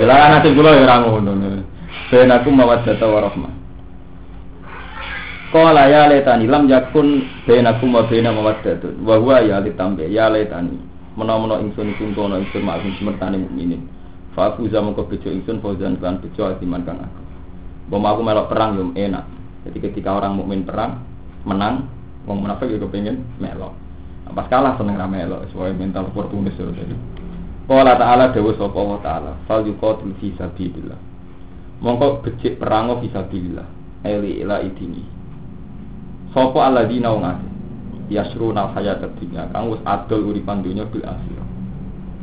Bilang 0.00 0.32
nanti 0.32 0.48
pulau 0.56 0.74
ya 0.74 0.88
rangu 0.88 1.20
ngono. 1.20 1.60
Benaku 2.08 2.48
bawa 2.56 2.80
data 2.82 3.04
warahmah. 3.04 3.59
Qala 5.50 5.90
ya 5.90 6.06
letani 6.06 6.46
lam 6.46 6.70
yakun 6.70 7.26
bainakum 7.42 7.90
wa 7.90 8.06
baina 8.06 8.30
mawaddatun 8.30 9.02
wa 9.02 9.18
huwa 9.18 9.42
ya 9.42 9.58
litambe 9.58 10.06
ya 10.06 10.30
letani 10.30 10.78
menawa-menawa 11.18 11.58
ingsun 11.66 11.90
iku 11.90 12.06
kono 12.14 12.38
ingsun 12.38 12.62
maksud 12.62 12.94
semertane 13.02 13.34
mukminin 13.34 13.82
Fa 14.30 14.54
fuza 14.54 14.78
mongko 14.78 15.10
bejo 15.10 15.26
ingsun 15.26 15.58
fauzan 15.58 15.98
kan 15.98 16.22
bejo 16.22 16.46
adiman 16.46 16.86
kang 16.86 17.02
aku. 17.02 17.22
Bom 17.90 18.06
aku 18.06 18.22
melok 18.22 18.46
perang 18.46 18.78
yo 18.78 18.84
enak. 18.94 19.26
Jadi 19.66 19.78
ketika 19.90 20.14
orang 20.14 20.38
mukmin 20.38 20.62
perang 20.62 21.02
menang, 21.42 21.90
wong 22.30 22.46
munafik 22.46 22.70
juga 22.70 22.86
pengen 22.94 23.26
melok. 23.42 23.74
Nah, 24.24 24.32
Pas 24.32 24.46
kalah 24.46 24.78
seneng 24.78 24.94
ra 24.94 25.10
melok, 25.10 25.50
sesuai 25.50 25.74
mental 25.74 26.14
oportunis 26.14 26.54
yo 26.54 26.70
jadi. 26.70 26.94
Qala 27.66 27.98
ta'ala 27.98 28.30
dawa 28.30 28.50
sapa 28.54 28.80
wa 28.80 28.98
ta'ala, 29.02 29.32
fal 29.50 29.66
yuqatil 29.66 30.14
fi 30.22 30.30
sabilillah. 30.38 30.98
Mongko 31.82 32.22
becik 32.22 32.62
perang 32.62 33.02
fi 33.02 33.10
sabilillah. 33.10 33.66
Eli 34.06 34.40
ila 34.46 34.62
idini. 34.62 35.19
Sapa 36.30 36.60
alladzina 36.70 37.10
wong 37.10 37.26
akeh 37.26 37.50
yasruna 38.10 38.74
hayat 38.74 39.02
dunya 39.18 39.46
kang 39.54 39.70
wis 39.70 39.82
adol 39.86 40.34
uripan 40.34 40.62
dunya 40.66 40.82
bil. 40.90 41.02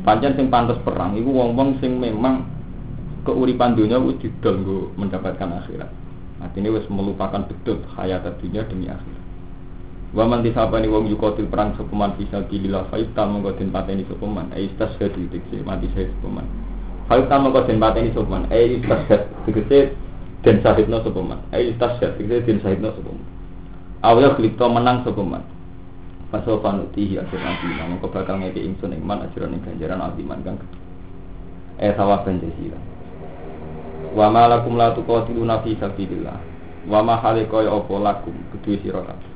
Pancen 0.04 0.36
sing 0.36 0.46
pantes 0.52 0.80
perang 0.84 1.16
iku 1.16 1.28
wong-wong 1.32 1.80
sing 1.80 2.00
memang 2.00 2.44
keuripan 3.24 3.76
dunia 3.76 4.00
wis 4.00 4.20
didol 4.20 4.88
mendapatkan 4.96 5.60
akhirat. 5.64 5.90
Artinya 6.38 6.70
wis 6.76 6.86
melupakan 6.92 7.44
betul 7.48 7.82
hayat 7.96 8.24
dunia 8.40 8.62
demi 8.68 8.88
akhirat. 8.88 9.24
Wa 10.16 10.24
man 10.24 10.40
disabani 10.40 10.88
wong 10.88 11.04
yukotil 11.12 11.52
perang 11.52 11.76
sepeman 11.76 12.16
bisa 12.16 12.40
bilillah 12.48 12.88
faita 12.88 13.28
mongko 13.28 13.60
den 13.60 13.68
pateni 13.68 14.08
sepeman 14.08 14.48
ai 14.56 14.72
istashhad 14.72 15.12
dikse 15.12 15.60
mati 15.68 15.84
saya 15.92 16.08
sepeman. 16.08 16.48
Faita 17.12 17.36
mongko 17.36 17.68
den 17.68 17.76
pateni 17.76 18.08
sepeman 18.16 18.48
ai 18.48 18.80
istashhad 18.80 19.28
dikse 19.44 19.92
den 20.40 20.56
sahidna 20.64 21.04
sepeman 21.04 21.44
ai 21.52 21.76
istashhad 21.76 22.16
dikse 22.16 22.40
den 22.48 22.56
sahidna 22.64 22.88
sepeman. 22.96 23.20
Awya 23.98 24.38
klipto 24.38 24.70
menang 24.70 25.02
sepeman. 25.02 25.42
Pasal 26.30 26.60
panutihi 26.62 27.18
akhir 27.18 27.40
nanti 27.40 27.66
namun 27.72 27.98
kau 27.98 28.12
bakal 28.12 28.38
ngeke 28.38 28.60
ingsun 28.60 28.92
iman 28.94 29.26
ajaran 29.26 29.56
ing 29.58 29.64
ganjaran 29.64 29.98
altiman 29.98 30.44
kang. 30.44 30.60
Eh 31.80 31.90
sawaban 31.96 32.38
jazila. 32.38 32.78
Wa 34.14 34.28
ma 34.30 34.46
lakum 34.46 34.76
la 34.76 34.94
tuqatiluna 34.94 35.64
fi 35.64 35.74
sabilillah. 35.80 36.38
Wa 36.86 37.00
ma 37.02 37.18
hale 37.18 37.48
kaya 37.48 37.72
apa 37.72 37.94
lakum 37.96 38.36
kedue 38.54 38.78
sira 38.84 39.02
kabeh. 39.02 39.32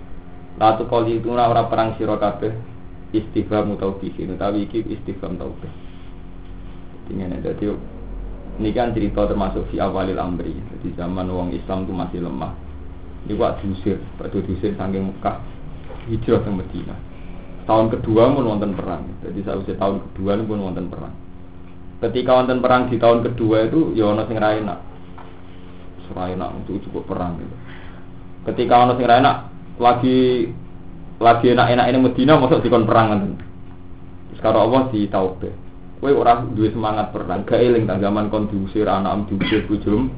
La 0.60 0.78
tuqatiluna 0.78 1.48
ora 1.48 1.66
perang 1.66 1.96
sira 1.98 2.14
kabeh 2.20 2.52
istifham 3.16 3.74
taubihin 3.80 4.38
utawi 4.38 4.68
iki 4.68 4.84
istifham 4.86 5.40
taubih. 5.40 5.72
Tingene 7.10 7.42
dadi 7.42 7.66
ini 8.62 8.70
kan 8.70 8.92
cerita 8.92 9.26
termasuk 9.26 9.74
fi 9.74 9.80
awalil 9.80 10.20
amri. 10.20 10.54
Jadi 10.54 10.92
zaman 10.94 11.26
wong 11.32 11.56
Islam 11.56 11.88
itu 11.88 11.92
masih 11.96 12.20
lemah. 12.20 12.52
Kok 13.22 13.54
diusir, 13.62 14.02
waktu 14.18 14.38
diusir 14.44 14.74
saking 14.74 15.14
Mekah 15.14 15.38
hijrah 16.10 16.42
ke 16.42 16.50
Medina. 16.50 16.96
Tahun 17.62 17.86
kedua 17.94 18.34
pun 18.34 18.42
wonten 18.42 18.74
perang. 18.74 19.06
Jadi 19.22 19.40
saya 19.46 19.62
tahun 19.62 20.02
kedua 20.10 20.34
pun 20.42 20.58
wonten 20.58 20.90
perang. 20.90 21.14
Ketika 22.02 22.34
wonten 22.34 22.58
perang 22.58 22.90
di 22.90 22.98
tahun 22.98 23.22
kedua 23.22 23.70
itu 23.70 23.94
ya 23.94 24.10
ono 24.10 24.26
sing 24.26 24.38
ra 24.42 24.58
enak. 24.58 24.78
Enak 26.12 26.50
itu 26.66 26.76
cukup 26.90 27.08
perang 27.08 27.40
gitu. 27.40 27.54
Ketika 28.50 28.82
ono 28.82 28.98
sing 28.98 29.06
ra 29.06 29.22
enak 29.22 29.36
lagi 29.78 30.50
lagi 31.22 31.46
enak-enak 31.54 31.86
ini 31.88 31.98
Medina 32.02 32.36
masuk 32.36 32.60
dikon 32.66 32.84
perang 32.84 33.06
ngoten. 33.14 33.32
Sekarang 34.34 34.66
Allah 34.68 34.82
di 34.90 35.06
taubeh. 35.06 35.54
Kowe 36.02 36.10
ora 36.10 36.42
duwe 36.42 36.66
semangat 36.74 37.14
perang, 37.14 37.46
gak 37.46 37.62
eling 37.62 37.86
tak 37.86 38.02
zaman 38.02 38.26
kon 38.26 38.50
diusir 38.50 38.90
anak 38.90 39.30
diusir 39.30 39.62
bojom. 39.70 40.10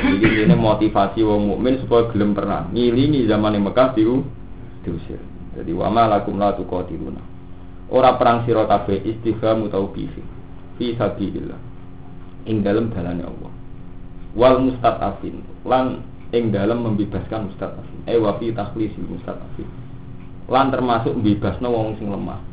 Jadi 0.00 0.48
ini 0.48 0.56
motivasi 0.56 1.20
wong 1.20 1.54
mukmin 1.54 1.80
supaya 1.84 2.08
gelem 2.10 2.32
perang. 2.32 2.72
Ngilingi 2.72 3.28
zaman 3.28 3.56
yang 3.56 3.68
Mekah 3.68 3.92
diu 3.92 4.24
diusir. 4.82 5.20
Jadi 5.54 5.70
wama 5.76 6.08
lakum 6.08 6.40
la 6.40 6.56
tuqatiluna. 6.56 7.22
Ora 7.90 8.14
perang 8.16 8.46
sira 8.46 8.64
kabeh 8.64 9.02
istifham 9.02 9.66
utawa 9.66 9.90
bifi. 9.90 10.22
Fi 10.78 10.94
sabilillah. 10.96 11.60
Ing 12.48 12.64
dalem 12.64 12.88
dalane 12.94 13.22
Allah. 13.26 13.52
Wal 14.32 14.62
mustadafin 14.62 15.42
lan 15.66 16.06
ing 16.30 16.54
dalem 16.54 16.86
membebaskan 16.86 17.50
mustadafin. 17.50 17.98
Eh 18.06 18.16
wa 18.16 18.38
fi 18.38 18.54
takhlisil 18.54 19.04
mustadafin. 19.04 19.68
Lan 20.50 20.70
termasuk 20.74 21.14
membebasno 21.14 21.68
wong 21.70 21.98
sing 21.98 22.08
lemah. 22.08 22.49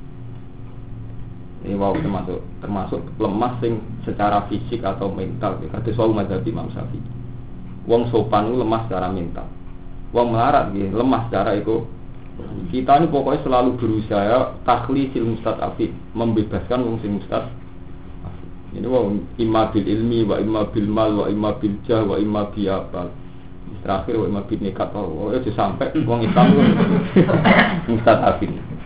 Ini 1.65 1.73
wow 1.73 1.97
termasuk 1.97 2.39
termasuk 2.61 3.01
lemah 3.17 3.57
sing 3.63 3.81
secara 4.05 4.45
fisik 4.45 4.85
atau 4.85 5.09
mental. 5.09 5.57
Kata 5.57 5.89
soal 5.97 6.13
mazhab 6.13 6.45
Imam 6.45 6.69
Syafi'i. 6.69 7.01
Wong 7.87 8.11
sopan 8.13 8.53
lemah 8.53 8.85
secara 8.85 9.09
mental. 9.09 9.47
Wong 10.11 10.35
melarat 10.35 10.71
gitu, 10.75 10.95
lemah 10.95 11.27
secara 11.27 11.57
itu 11.57 11.83
kita 12.67 12.99
ini 13.01 13.07
pokoknya 13.09 13.41
selalu 13.47 13.69
berusaha 13.79 14.61
takhlisil 14.67 15.25
mustadafin, 15.25 15.95
membebaskan 16.13 16.85
wong 16.85 16.97
sing 17.01 17.17
mustad. 17.17 17.49
Ini 18.75 18.85
wong 18.85 19.25
imma 19.39 19.71
bil 19.71 19.87
ilmi 19.87 20.27
wa 20.27 20.37
imma 20.37 20.67
bil 20.69 20.85
mal 20.85 21.11
wa 21.15 21.25
imma 21.31 21.55
bil 21.57 21.79
jah 21.87 22.03
wa 22.03 22.19
imma 22.19 22.51
bi 22.51 22.67
apa. 22.67 23.09
Terakhir 23.81 24.19
wa 24.19 24.25
imma 24.27 24.41
bil 24.45 24.59
wa 24.61 25.33
itu 25.33 25.49
sampai 25.55 25.95
wong 26.03 26.19
Islam 26.27 26.47
mustadafin. 27.89 28.53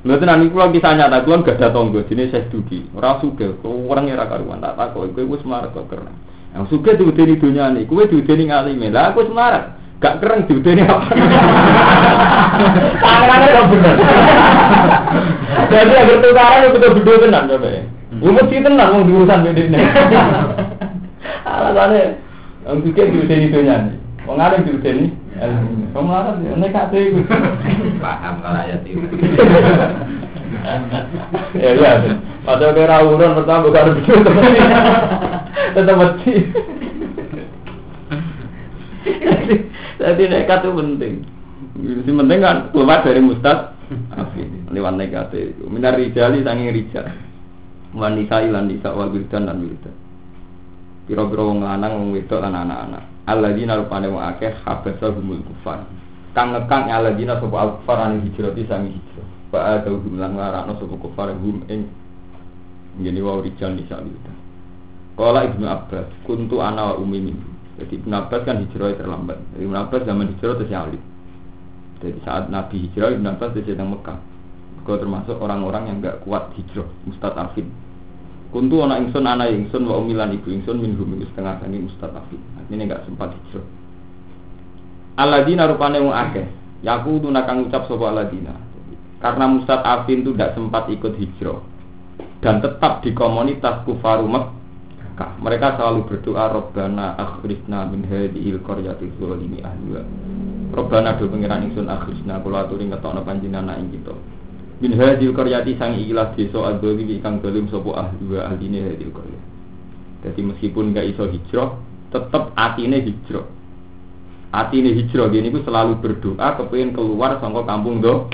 Mboten 0.00 0.24
nang 0.24 0.40
niku 0.40 0.56
kisah 0.72 0.96
nyata 0.96 1.28
kuwi 1.28 1.44
gak 1.44 1.60
ada 1.60 1.76
tonggo 1.76 2.00
jenenge 2.08 2.32
Syekh 2.32 2.48
Duki. 2.48 2.88
Ora 2.96 3.20
sugih, 3.20 3.52
orang 3.60 4.08
ora 4.08 4.24
karuan 4.32 4.64
tak 4.64 4.80
takok 4.80 5.12
kowe 5.12 5.36
wis 5.36 5.44
marek 5.44 5.76
kok 5.76 5.92
keren. 5.92 6.16
Yang 6.56 6.72
sugih 6.72 6.96
diudeni 6.96 7.36
dunyane, 7.36 7.84
kowe 7.84 8.08
diudeni 8.08 8.48
ngalime. 8.48 8.88
Lah 8.88 9.12
aku 9.12 9.28
wis 9.28 9.32
marek. 9.36 9.76
Gak 10.00 10.24
keren 10.24 10.48
diudeni 10.48 10.88
apa? 10.88 11.04
Tangan 13.04 13.44
kok 13.44 13.66
bener. 13.68 13.96
Jadi 15.68 15.92
agar 15.92 16.16
tukaran 16.24 16.60
itu 16.64 16.72
betul 16.80 16.90
betul 16.96 17.16
tenan 17.20 17.44
coba 17.44 17.68
ya. 17.68 17.82
Gue 18.16 18.32
mesti 18.32 18.56
tenan 18.64 18.92
wong 18.96 19.02
diurusan 19.04 19.44
bedene. 19.44 19.78
Alasannya, 21.44 22.02
yang 22.64 22.78
sugih 22.80 23.04
diudeni 23.04 23.52
dunyane. 23.52 23.92
Wong 24.24 24.40
alim 24.40 24.64
diudeni 24.64 25.12
Wong 25.96 26.06
larat 26.12 26.36
ya 26.44 26.52
nek 26.52 26.70
kate. 26.72 27.00
Paham 28.04 28.34
kalau 28.44 28.60
ayat 28.60 28.84
itu. 28.84 29.00
Ya 31.54 31.72
ya. 31.78 31.92
Padahal 32.42 32.74
kira 32.74 33.06
urun 33.06 33.38
pertama 33.38 33.70
bukan 33.70 33.86
begitu. 33.96 34.18
Tetap 35.78 35.94
mati. 35.94 36.32
Jadi 40.00 40.22
nekat 40.26 40.60
itu 40.66 40.70
penting. 40.74 41.14
Yang 41.80 42.16
penting 42.18 42.40
kan 42.42 42.56
keluar 42.74 43.00
dari 43.06 43.22
mustad. 43.22 43.78
Lewat 44.74 44.94
nekat 44.98 45.32
itu. 45.38 45.64
Minar 45.70 45.94
rijali 45.96 46.42
sanging 46.42 46.74
rijal. 46.74 47.06
Wanita 47.94 48.42
ilan 48.42 48.70
nisa 48.70 48.90
wal 48.90 49.10
wildan 49.14 49.46
dan 49.46 49.62
wildan. 49.62 49.94
Piro-piro 51.10 51.50
wong 51.50 51.66
lanang 51.66 51.98
wong 51.98 52.08
wedok 52.14 52.38
lan 52.38 52.54
anak-anak. 52.54 53.02
Alladzina 53.30 53.78
rupane 53.78 54.10
wong 54.10 54.18
akeh 54.18 54.58
habasa 54.66 55.14
humul 55.14 55.38
kufar. 55.46 55.86
Kang 56.34 56.50
ngekang 56.50 56.90
alladzina 56.90 57.38
sapa 57.38 57.56
al 57.62 57.70
kufar 57.78 57.98
ane 58.10 58.26
hijrah 58.26 58.50
di 58.50 58.66
sami 58.66 58.90
hijrah. 58.90 59.26
Fa 59.54 59.58
ada 59.78 59.86
hum 59.86 60.18
lan 60.18 60.34
ngarakno 60.34 60.74
sapa 60.82 60.94
kufar 60.98 61.30
hum 61.38 61.62
ing 61.70 61.86
ngene 62.98 63.22
wae 63.22 63.46
rijal 63.46 63.78
nisa 63.78 64.02
wildan. 64.02 64.36
Kala 65.14 65.46
Ibnu 65.46 65.66
Abbas, 65.68 66.10
kuntu 66.26 66.58
ana 66.58 66.90
wa 66.90 66.94
umi 66.98 67.22
min. 67.22 67.38
Jadi 67.78 68.02
Ibnu 68.02 68.14
Abbas 68.18 68.42
kan 68.42 68.66
hijrah 68.66 68.98
terlambat. 68.98 69.38
Ibnu 69.54 69.76
Abbas 69.78 70.02
zaman 70.02 70.34
hijrah 70.34 70.58
terus 70.58 70.74
alim. 70.74 71.02
Jadi 72.02 72.18
saat 72.26 72.50
Nabi 72.50 72.90
hijrah 72.90 73.14
Ibnu 73.14 73.28
Abbas 73.30 73.54
di 73.54 73.62
sedang 73.62 73.94
Mekah. 73.94 74.18
Kau 74.82 74.96
termasuk 74.98 75.38
orang-orang 75.38 75.86
yang 75.86 75.96
enggak 76.02 76.24
kuat 76.26 76.50
hijrah, 76.58 76.88
mustadafin. 77.06 77.68
Kuntu 78.50 78.82
ana 78.82 78.98
ingsun 78.98 79.22
ana 79.22 79.46
ingsun 79.46 79.86
wa 79.86 80.02
umilan 80.02 80.34
ibu 80.34 80.50
ingsun 80.50 80.82
min 80.82 80.98
hum 80.98 81.14
setengah 81.22 81.62
sangi 81.62 81.78
mustadafin. 81.86 82.42
Artinya 82.70 82.86
enggak 82.86 83.02
sempat 83.02 83.34
hijrah. 83.34 83.66
Aladina 85.18 85.66
rupane 85.66 85.98
wong 85.98 86.14
akeh. 86.14 86.46
Yaku 86.86 87.18
nakang 87.26 87.66
ucap 87.66 87.90
sapa 87.90 88.14
aladina. 88.14 88.54
Karena 89.18 89.50
mustadafin 89.50 90.22
itu 90.22 90.30
tidak 90.38 90.54
sempat 90.54 90.86
ikut 90.86 91.18
hijrah 91.18 91.58
dan 92.40 92.62
tetap 92.62 93.02
di 93.02 93.10
komunitas 93.10 93.82
kufaru 93.82 94.30
Mekah. 94.30 95.30
Mereka 95.42 95.82
selalu 95.82 96.14
berdoa 96.14 96.46
Robbana 96.46 97.18
akhrisna 97.18 97.90
min 97.90 98.06
hadhil 98.06 98.62
qaryati 98.62 99.10
zalimi 99.18 99.60
ahliha. 99.60 100.02
Robbana 100.70 101.18
do 101.18 101.26
pengiran 101.26 101.66
ingsun 101.66 101.90
akhrisna 101.90 102.38
kula 102.38 102.70
aturi 102.70 102.86
ngetokno 102.86 103.26
panjenengan 103.26 103.82
ing 103.82 103.90
kita. 103.98 104.14
Min 104.78 104.94
hadhil 104.94 105.34
qaryati 105.34 105.74
sang 105.74 105.98
ikilah 105.98 106.38
desa 106.38 106.70
adzalimi 106.70 107.18
kang 107.18 107.42
zalim 107.42 107.66
sapa 107.66 108.08
ahliha 108.08 108.46
ahline 108.46 108.78
hadhil 108.94 109.10
qaryah. 109.10 109.42
Jadi 110.20 110.40
meskipun 110.44 110.92
nggak 110.92 111.16
iso 111.16 111.28
hijrah, 111.28 111.76
tetap 112.10 112.54
atine 112.58 113.02
hijrah. 113.02 113.46
Atine 114.50 114.90
hijrah 114.94 115.30
gini 115.30 115.54
ku 115.54 115.62
selalu 115.62 116.02
berdoa 116.02 116.58
kepengen 116.58 116.94
keluar 116.94 117.38
sangka 117.38 117.62
kampung 117.64 118.02
do. 118.02 118.26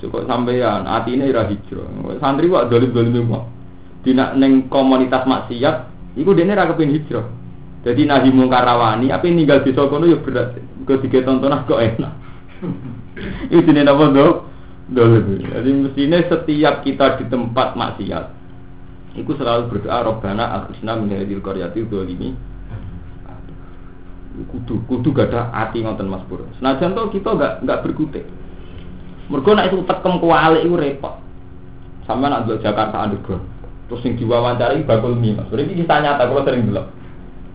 Cukup 0.00 0.28
sampean 0.28 0.84
atine 0.84 1.28
ora 1.32 1.48
hijrah. 1.48 1.88
Santri 2.20 2.52
kok 2.52 2.68
dolim-dolim 2.68 3.26
mau. 3.26 3.48
Dina 4.02 4.34
neng 4.34 4.66
komunitas 4.66 5.24
maksiat, 5.24 5.76
iku 6.18 6.34
dene 6.34 6.52
ra 6.52 6.68
kepengin 6.68 7.00
hijrah. 7.00 7.26
Jadi 7.82 8.06
nahi 8.06 8.30
mungkar 8.30 8.62
rawani, 8.62 9.10
apa 9.10 9.26
ninggal 9.26 9.66
di 9.66 9.74
kono 9.74 10.06
ya 10.06 10.18
berat. 10.22 10.54
Kok 10.86 11.02
tiga 11.02 11.26
tontonan 11.26 11.66
kok 11.66 11.82
enak. 11.82 12.12
Itu 13.50 13.62
jenis 13.66 13.90
apa 13.90 14.04
do? 14.14 14.26
Dolim. 14.92 15.42
Jadi 15.50 15.70
mestinya 15.70 16.18
setiap 16.26 16.82
kita 16.86 17.18
di 17.18 17.24
tempat 17.30 17.74
maksiat, 17.74 18.24
Iku 19.12 19.36
selalu 19.36 19.68
berdoa 19.68 20.08
Robbana 20.08 20.56
akhrisna 20.56 20.96
min 20.96 21.12
hadil 21.12 21.44
qaryati 21.44 21.84
dzalimi. 21.84 22.32
Kudu 24.32 24.80
kudu 24.88 25.12
gak 25.12 25.28
ada 25.28 25.52
hati 25.52 25.84
ngoten 25.84 26.08
Mas 26.08 26.24
Pur. 26.24 26.48
Senajan 26.56 26.96
to 26.96 27.12
kita 27.12 27.36
gak 27.36 27.52
gak 27.68 27.80
berkutik. 27.84 28.24
Mergo 29.28 29.52
nek 29.52 29.68
itu 29.68 29.84
tekem 29.84 30.16
kualik 30.24 30.64
iku 30.64 30.76
repot. 30.80 31.14
Sama 32.08 32.32
nak 32.32 32.48
delok 32.48 32.64
Jakarta 32.64 33.04
Underground. 33.04 33.44
Terus 33.86 34.00
sing 34.00 34.16
diwawancari 34.16 34.88
bakul 34.88 35.14
mie 35.14 35.36
Mas. 35.36 35.52
Ini 35.52 35.84
kisah 35.84 36.00
nyata 36.00 36.24
kalau 36.32 36.44
sering 36.48 36.64
delok. 36.64 36.88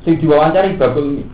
Sing 0.06 0.22
diwawancari 0.22 0.78
bakul 0.78 1.18
mie. 1.18 1.28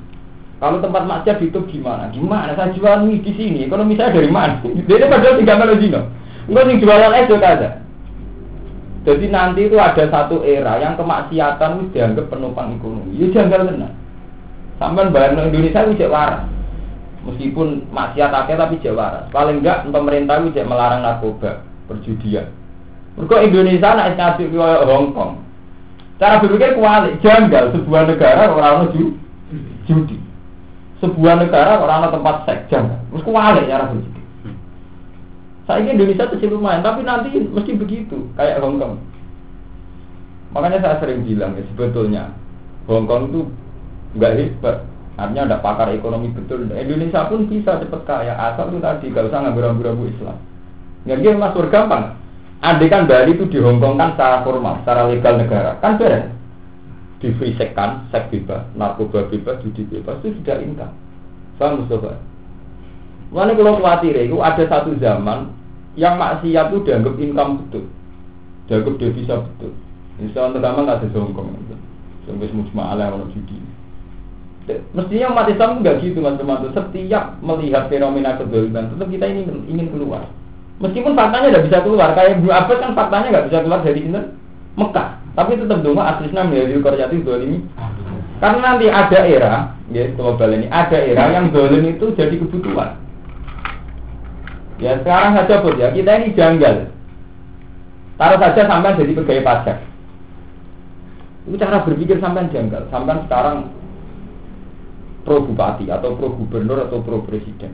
Kalau 0.64 0.80
tempat 0.80 1.04
maksiat 1.04 1.44
itu 1.44 1.60
gimana? 1.68 2.08
Gimana? 2.16 2.56
Saya 2.56 2.72
jual 2.72 3.04
mie 3.04 3.20
di 3.20 3.36
sini. 3.36 3.68
Ekonomi 3.68 4.00
saya 4.00 4.16
dari 4.16 4.32
mana? 4.32 4.64
Dia 4.64 5.12
padahal 5.12 5.36
tinggal 5.44 5.76
dino. 5.76 6.02
Enggak 6.48 6.64
sing 6.72 6.78
jualan 6.80 7.16
es 7.20 7.32
aja. 7.32 7.70
Jadi 9.04 9.26
nanti 9.28 9.68
itu 9.68 9.76
ada 9.76 10.08
satu 10.08 10.48
era 10.48 10.80
yang 10.80 10.96
kemaksiatan 10.96 11.76
itu 11.76 11.86
dianggap 11.92 12.32
penumpang 12.32 12.80
ekonomi. 12.80 13.20
Ya 13.20 13.28
janggal 13.36 13.68
tenan. 13.68 13.92
Sampai 14.82 15.14
bayar 15.14 15.38
Indonesia 15.38 15.86
itu 15.86 16.02
cek 16.02 16.12
waras. 16.12 16.44
Meskipun 17.24 17.88
maksiat 17.94 18.32
akeh 18.34 18.56
tapi 18.58 18.82
cek 18.82 18.98
waras. 18.98 19.30
Paling 19.32 19.64
enggak 19.64 19.88
pemerintah 19.88 20.42
itu 20.44 20.60
melarang 20.66 21.06
narkoba, 21.06 21.62
perjudian. 21.88 22.50
Mereka 23.14 23.46
Indonesia 23.46 23.94
nak 23.94 24.18
ngaji 24.18 24.44
ke 24.50 24.58
Hong 24.90 25.14
Kong. 25.14 25.32
Cara 26.18 26.42
berpikir 26.42 26.78
kuali, 26.78 27.14
janggal 27.22 27.74
sebuah 27.74 28.10
negara 28.10 28.50
orang 28.50 28.90
ju 28.94 29.14
judi. 29.86 30.18
Sebuah 30.98 31.36
negara 31.46 31.78
orang 31.78 32.10
tempat 32.10 32.48
seks 32.50 32.70
janggal. 32.74 32.98
Terus 33.14 33.24
kuali 33.26 33.62
cara 33.70 33.94
berpikir. 33.94 34.24
Saya 35.64 35.80
Indonesia 35.88 36.28
kecil 36.28 36.60
lumayan, 36.60 36.84
tapi 36.84 37.08
nanti 37.08 37.40
mesti 37.40 37.72
begitu, 37.78 38.28
kayak 38.36 38.60
Hong 38.60 38.82
Kong. 38.82 39.00
Makanya 40.54 40.84
saya 40.84 40.96
sering 41.02 41.26
bilang 41.26 41.58
ya 41.58 41.64
sebetulnya 41.74 42.24
Hong 42.86 43.10
Kong 43.10 43.32
itu 43.32 43.42
nggak 44.14 44.34
hebat, 44.38 44.78
artinya 45.18 45.42
ada 45.50 45.58
pakar 45.62 45.90
ekonomi 45.94 46.30
betul. 46.34 46.70
Indonesia 46.70 47.30
pun 47.30 47.50
bisa 47.50 47.82
cepat 47.82 48.02
kaya, 48.06 48.34
asal 48.38 48.70
itu 48.70 48.80
tadi 48.82 49.14
gak 49.14 49.30
usah 49.30 49.40
ngambil 49.46 49.74
rambu-rambu 49.74 50.10
Islam. 50.10 50.38
Nggak 51.06 51.20
dia 51.22 51.32
masuk 51.38 51.70
gampang. 51.70 52.18
Andai 52.64 52.88
kan 52.88 53.12
Bali 53.12 53.36
itu 53.36 53.44
di 53.52 53.60
Hong 53.60 53.84
Kong 53.84 54.00
kan 54.00 54.16
secara 54.16 54.40
formal, 54.48 54.80
secara 54.82 55.12
legal 55.12 55.36
negara, 55.36 55.76
kan 55.84 56.00
beres. 56.00 56.32
Di 57.20 57.36
free 57.36 57.56
seks 57.60 57.76
bebas, 58.32 58.64
narkoba 58.76 59.28
bebas, 59.28 59.60
judi 59.68 59.84
bebas, 59.84 60.24
itu 60.24 60.40
sudah 60.40 60.60
income. 60.64 60.96
Saya 61.60 61.76
Mustafa. 61.76 62.20
Mana 63.32 63.58
kalau 63.58 63.80
khawatir 63.80 64.16
itu 64.16 64.38
ada 64.40 64.64
satu 64.68 64.96
zaman 65.02 65.52
yang 65.98 66.22
maksiat 66.22 66.70
itu 66.70 66.78
dianggap 66.86 67.16
income 67.18 67.66
betul, 67.66 67.86
dianggap 68.70 68.94
devisa 68.96 69.36
betul. 69.42 69.72
Misalnya 70.22 70.62
pertama 70.62 70.80
nggak 70.86 71.00
ada 71.02 71.18
Hongkong, 71.18 71.50
sampai 72.30 72.48
semua 72.48 72.94
ala 72.94 73.12
orang 73.12 73.34
judi. 73.34 73.58
Mestinya 74.64 75.36
umat 75.36 75.52
Islam 75.52 75.84
nggak 75.84 76.00
gitu 76.00 76.24
mas 76.24 76.40
teman 76.40 76.72
Setiap 76.72 77.24
melihat 77.44 77.92
fenomena 77.92 78.40
kedoliman, 78.40 78.96
tetap 78.96 79.08
kita 79.12 79.26
ini 79.28 79.44
ingin 79.68 79.92
keluar. 79.92 80.24
Meskipun 80.80 81.20
faktanya 81.20 81.52
tidak 81.52 81.66
bisa 81.68 81.80
keluar, 81.84 82.16
kayak 82.16 82.40
Ibnu 82.40 82.50
Abbas 82.50 82.80
kan 82.80 82.92
faktanya 82.96 83.28
nggak 83.36 83.48
bisa 83.52 83.60
keluar 83.60 83.80
dari 83.84 84.02
ini 84.08 84.22
Mekah. 84.80 85.10
Tapi 85.34 85.52
tetap 85.60 85.80
dong 85.84 86.00
aslisnya 86.00 86.48
menjadi 86.48 86.80
korjati 86.80 87.18
ini. 87.20 87.58
Karena 88.40 88.60
nanti 88.60 88.86
ada 88.92 89.20
era, 89.24 89.54
ya 89.92 90.04
global 90.16 90.52
ini, 90.52 90.68
ada 90.68 90.98
era 91.00 91.32
yang 91.32 91.52
dolim 91.52 91.84
itu 91.96 92.12
jadi 92.16 92.36
kebutuhan. 92.38 93.00
Ya 94.82 95.00
sekarang 95.00 95.38
saja 95.38 95.64
pun 95.64 95.80
ya 95.80 95.92
kita 95.96 96.12
ini 96.20 96.36
janggal. 96.36 96.92
Taruh 98.20 98.40
saja 98.40 98.62
sampai 98.68 99.00
jadi 99.00 99.12
pegawai 99.16 99.46
pajak. 99.46 99.78
Itu 101.48 101.56
cara 101.60 101.84
berpikir 101.84 102.18
sampai 102.20 102.52
janggal. 102.52 102.88
Sampai 102.92 103.20
sekarang 103.26 103.72
pro 105.24 105.44
bupati 105.44 105.88
atau 105.88 106.16
pro 106.16 106.32
gubernur 106.36 106.88
atau 106.88 107.00
pro 107.04 107.24
presiden. 107.24 107.72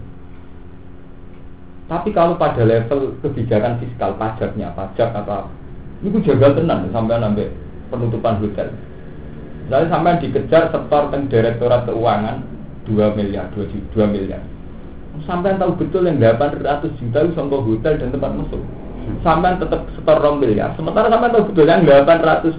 Tapi 1.89 2.13
kalau 2.13 2.37
pada 2.37 2.61
level 2.61 3.17
kebijakan 3.25 3.81
fiskal 3.81 4.13
pajaknya, 4.17 4.69
pajak 4.77 5.09
atau 5.09 5.49
itu 6.05 6.21
jagal 6.21 6.53
tenang 6.53 6.85
sampai 6.93 7.17
sampai 7.17 7.49
penutupan 7.89 8.37
hotel. 8.39 8.69
Lalu 9.69 9.85
sampai 9.89 10.21
dikejar 10.21 10.69
setor 10.69 11.03
direktorat 11.29 11.85
keuangan 11.89 12.45
2 12.85 13.17
miliar, 13.17 13.49
2, 13.57 13.65
2 13.93 14.13
miliar. 14.13 14.41
Sampai 15.25 15.57
tahu 15.57 15.73
betul 15.75 16.05
yang 16.05 16.21
800 16.21 16.93
juta 17.01 17.17
itu 17.25 17.33
sama 17.33 17.57
hotel 17.59 17.93
dan 17.97 18.09
tempat 18.13 18.31
masuk. 18.37 18.61
Sampai 19.25 19.57
tetap 19.57 19.89
setor 19.97 20.17
rombel 20.21 20.53
ya 20.53 20.69
sementara 20.77 21.09
sampai 21.09 21.33
tahu 21.33 21.49
betul 21.49 21.65
yang 21.65 21.81
800 21.81 22.53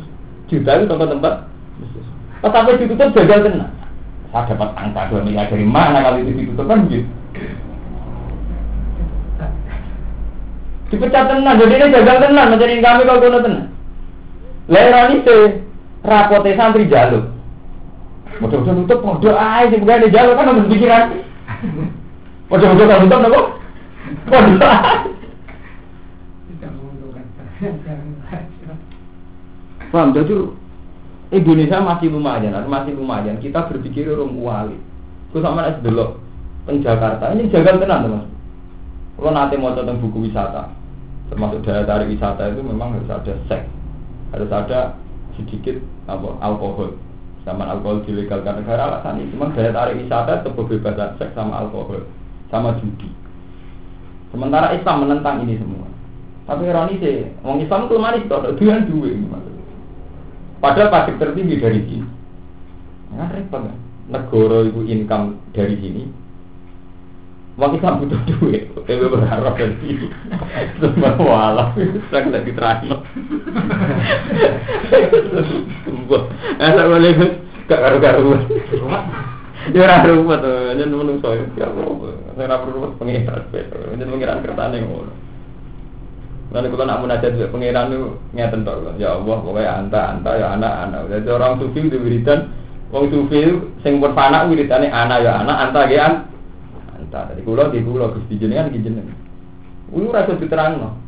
juta 0.50 0.70
itu 0.82 0.86
sama 0.90 1.06
tempat 1.06 1.34
pas 2.42 2.50
sampai 2.50 2.80
ditutup 2.82 3.08
jagal 3.14 3.38
kena 3.46 3.66
saya 4.30 4.46
dapat 4.54 4.70
angka 4.78 5.10
2 5.10 5.26
miliar 5.26 5.50
dari 5.50 5.66
mana 5.66 5.98
kali 6.06 6.22
itu 6.22 6.32
ditutup 6.34 6.66
kan? 6.70 6.86
Gitu 6.86 7.06
dipecat 10.90 11.30
tenang 11.30 11.54
jadi 11.54 11.74
ini 11.78 11.94
jagal 11.94 12.16
tenang 12.18 12.50
menjadi 12.50 12.82
kami 12.82 13.06
kalau 13.06 13.22
kono 13.22 13.38
tenang 13.46 13.70
leroni 14.70 15.22
se 15.26 15.36
rapote 16.06 16.54
santri 16.56 16.86
jaluk. 16.86 17.26
Mudah-mudahan 18.40 18.86
tutup, 18.86 19.04
mau 19.04 19.20
doa 19.20 19.36
aja, 19.36 19.76
bukan 19.76 20.00
ada 20.00 20.08
jalur 20.08 20.32
kan 20.32 20.48
harus 20.48 20.70
pikiran. 20.72 21.12
Ojo-ojo 22.48 22.84
kalau 22.88 23.04
tutup 23.04 23.20
nopo? 23.20 23.40
Paham, 29.90 30.14
jadi 30.14 30.34
Indonesia 31.30 31.78
masih 31.78 32.10
lumayan, 32.10 32.58
masih 32.66 32.98
lumayan. 32.98 33.38
Kita 33.38 33.70
berpikir 33.70 34.10
orang 34.10 34.34
kuali. 34.34 34.76
Kau 35.30 35.38
sama 35.38 35.70
es 35.70 35.78
delok 35.78 36.18
teng 36.66 36.82
Jakarta 36.82 37.30
ini 37.30 37.46
jaga 37.54 37.78
tenan 37.78 38.02
teman. 38.02 38.24
Kalau 39.14 39.30
nanti 39.30 39.54
mau 39.54 39.70
tentang 39.78 40.02
buku 40.02 40.26
wisata, 40.26 40.74
termasuk 41.30 41.62
daya 41.62 41.86
tarik 41.86 42.10
wisata 42.10 42.50
itu 42.50 42.66
memang 42.66 42.98
harus 42.98 43.06
ada 43.06 43.34
seks, 43.46 43.68
harus 44.34 44.50
ada 44.50 44.98
sedikit 45.38 45.78
apa 46.10 46.34
alkohol. 46.42 46.98
Sama 47.46 47.70
alkohol 47.70 48.02
dilegalkan 48.02 48.58
negara 48.58 48.90
alasan 48.90 49.22
ini. 49.22 49.30
Memang 49.30 49.54
daya 49.54 49.70
tarik 49.70 50.02
wisata 50.02 50.42
itu 50.42 50.50
kebebasan 50.50 51.14
seks 51.14 51.30
sama 51.38 51.62
alkohol 51.62 52.02
sama 52.50 52.74
judi. 52.82 53.06
Sementara 54.34 54.74
Islam 54.74 55.06
menentang 55.06 55.46
ini 55.46 55.58
semua. 55.62 55.86
Tapi 56.50 56.66
ironi 56.66 56.98
sih, 56.98 57.30
orang 57.46 57.62
Islam 57.62 57.86
itu 57.86 57.94
manis 58.02 58.26
tuh, 58.26 58.42
dua 58.58 58.82
dua 58.82 59.10
Padahal 60.60 60.92
pajak 60.92 61.16
tertinggi 61.16 61.56
dari 61.56 61.80
sini. 61.88 62.06
Ya 63.16 63.26
repot 63.32 63.64
kan? 63.64 63.76
Negara 64.12 64.58
itu 64.68 64.80
income 64.86 65.40
dari 65.56 65.74
sini. 65.80 66.04
Wong 67.58 67.76
Islam 67.76 68.00
butuh 68.00 68.20
duit, 68.24 68.72
tapi 68.72 68.94
berharap 68.96 69.56
dari 69.56 69.76
sini. 69.84 70.06
Semua 70.80 71.12
walau, 71.20 71.76
saya. 72.08 72.96
Sumpah, 75.84 76.22
asal 76.56 76.86
boleh 76.88 77.12
gak 77.68 77.80
karu-karuan. 77.80 78.42
Ya 79.76 79.84
ora 79.84 80.08
ruwet, 80.08 80.40
yen 80.80 80.88
menungso 80.88 81.36
ya 81.36 81.68
Allah. 81.68 82.16
Ora 82.32 82.56
perlu 82.64 82.96
pengiran, 82.96 83.44
yen 83.52 84.08
pengiran 84.08 84.40
kertane 84.40 84.80
ngono. 84.80 85.12
Lalu 86.50 86.74
kalau 86.74 86.86
nak 86.90 87.00
munajat 87.06 87.30
juga 87.38 87.46
pengiran 87.54 87.94
itu 87.94 88.10
ngeten 88.34 88.66
tok. 88.66 88.98
Ya 88.98 89.14
Allah, 89.14 89.38
pokoknya 89.38 89.70
anta 89.70 90.00
anta 90.18 90.30
ya 90.34 90.46
anak 90.58 90.72
anak. 90.82 91.00
Jadi 91.06 91.28
orang 91.30 91.62
sufi 91.62 91.78
itu 91.86 91.98
wiridan, 92.02 92.50
wong 92.90 93.06
sufi 93.06 93.38
itu 93.38 93.54
sing 93.86 94.02
berfana 94.02 94.50
wiridane 94.50 94.90
anak 94.90 95.22
ya 95.22 95.46
anak 95.46 95.56
anta 95.70 95.80
ya 95.86 96.26
anta. 96.98 97.20
Dari 97.30 97.46
kulo 97.46 97.70
di 97.70 97.86
kulo 97.86 98.10
gusti 98.18 98.34
jenengan 98.34 98.74
jenengan. 98.74 99.14
Kulo 99.94 100.10
rasa 100.10 100.34
diterangno. 100.34 100.98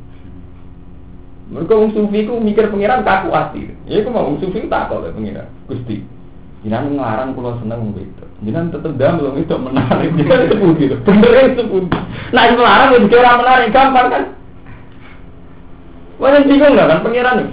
Mereka 1.51 1.75
wong 1.75 1.91
sufi 1.91 2.23
itu 2.23 2.33
mikir 2.39 2.71
pengiran 2.71 3.03
kaku 3.03 3.35
hati. 3.35 3.67
Ya 3.91 3.99
iku 3.99 4.15
mau 4.15 4.31
wong 4.31 4.39
sufi 4.39 4.71
tak 4.71 4.95
kok 4.95 5.11
pengiran. 5.11 5.51
Gusti. 5.67 6.07
Jinan 6.63 6.95
ngelarang 6.95 7.35
pulau 7.35 7.59
seneng 7.59 7.91
gitu. 7.99 8.23
Jinan 8.47 8.71
tetep 8.71 8.95
belum 8.95 9.35
itu 9.43 9.55
menarik. 9.59 10.15
Jinan 10.15 10.79
gitu. 10.79 10.95
Bener 11.03 11.59
pun. 11.67 11.91
Nah 12.31 12.47
ngelarang 12.47 12.91
itu 12.95 13.11
kira 13.11 13.35
menarik 13.43 13.75
gampang 13.75 14.07
kan? 14.07 14.25
Wah 16.23 16.39
bingung 16.47 16.79
nggak 16.79 16.87
kan 16.87 17.03
pengiran 17.03 17.35
nih? 17.43 17.51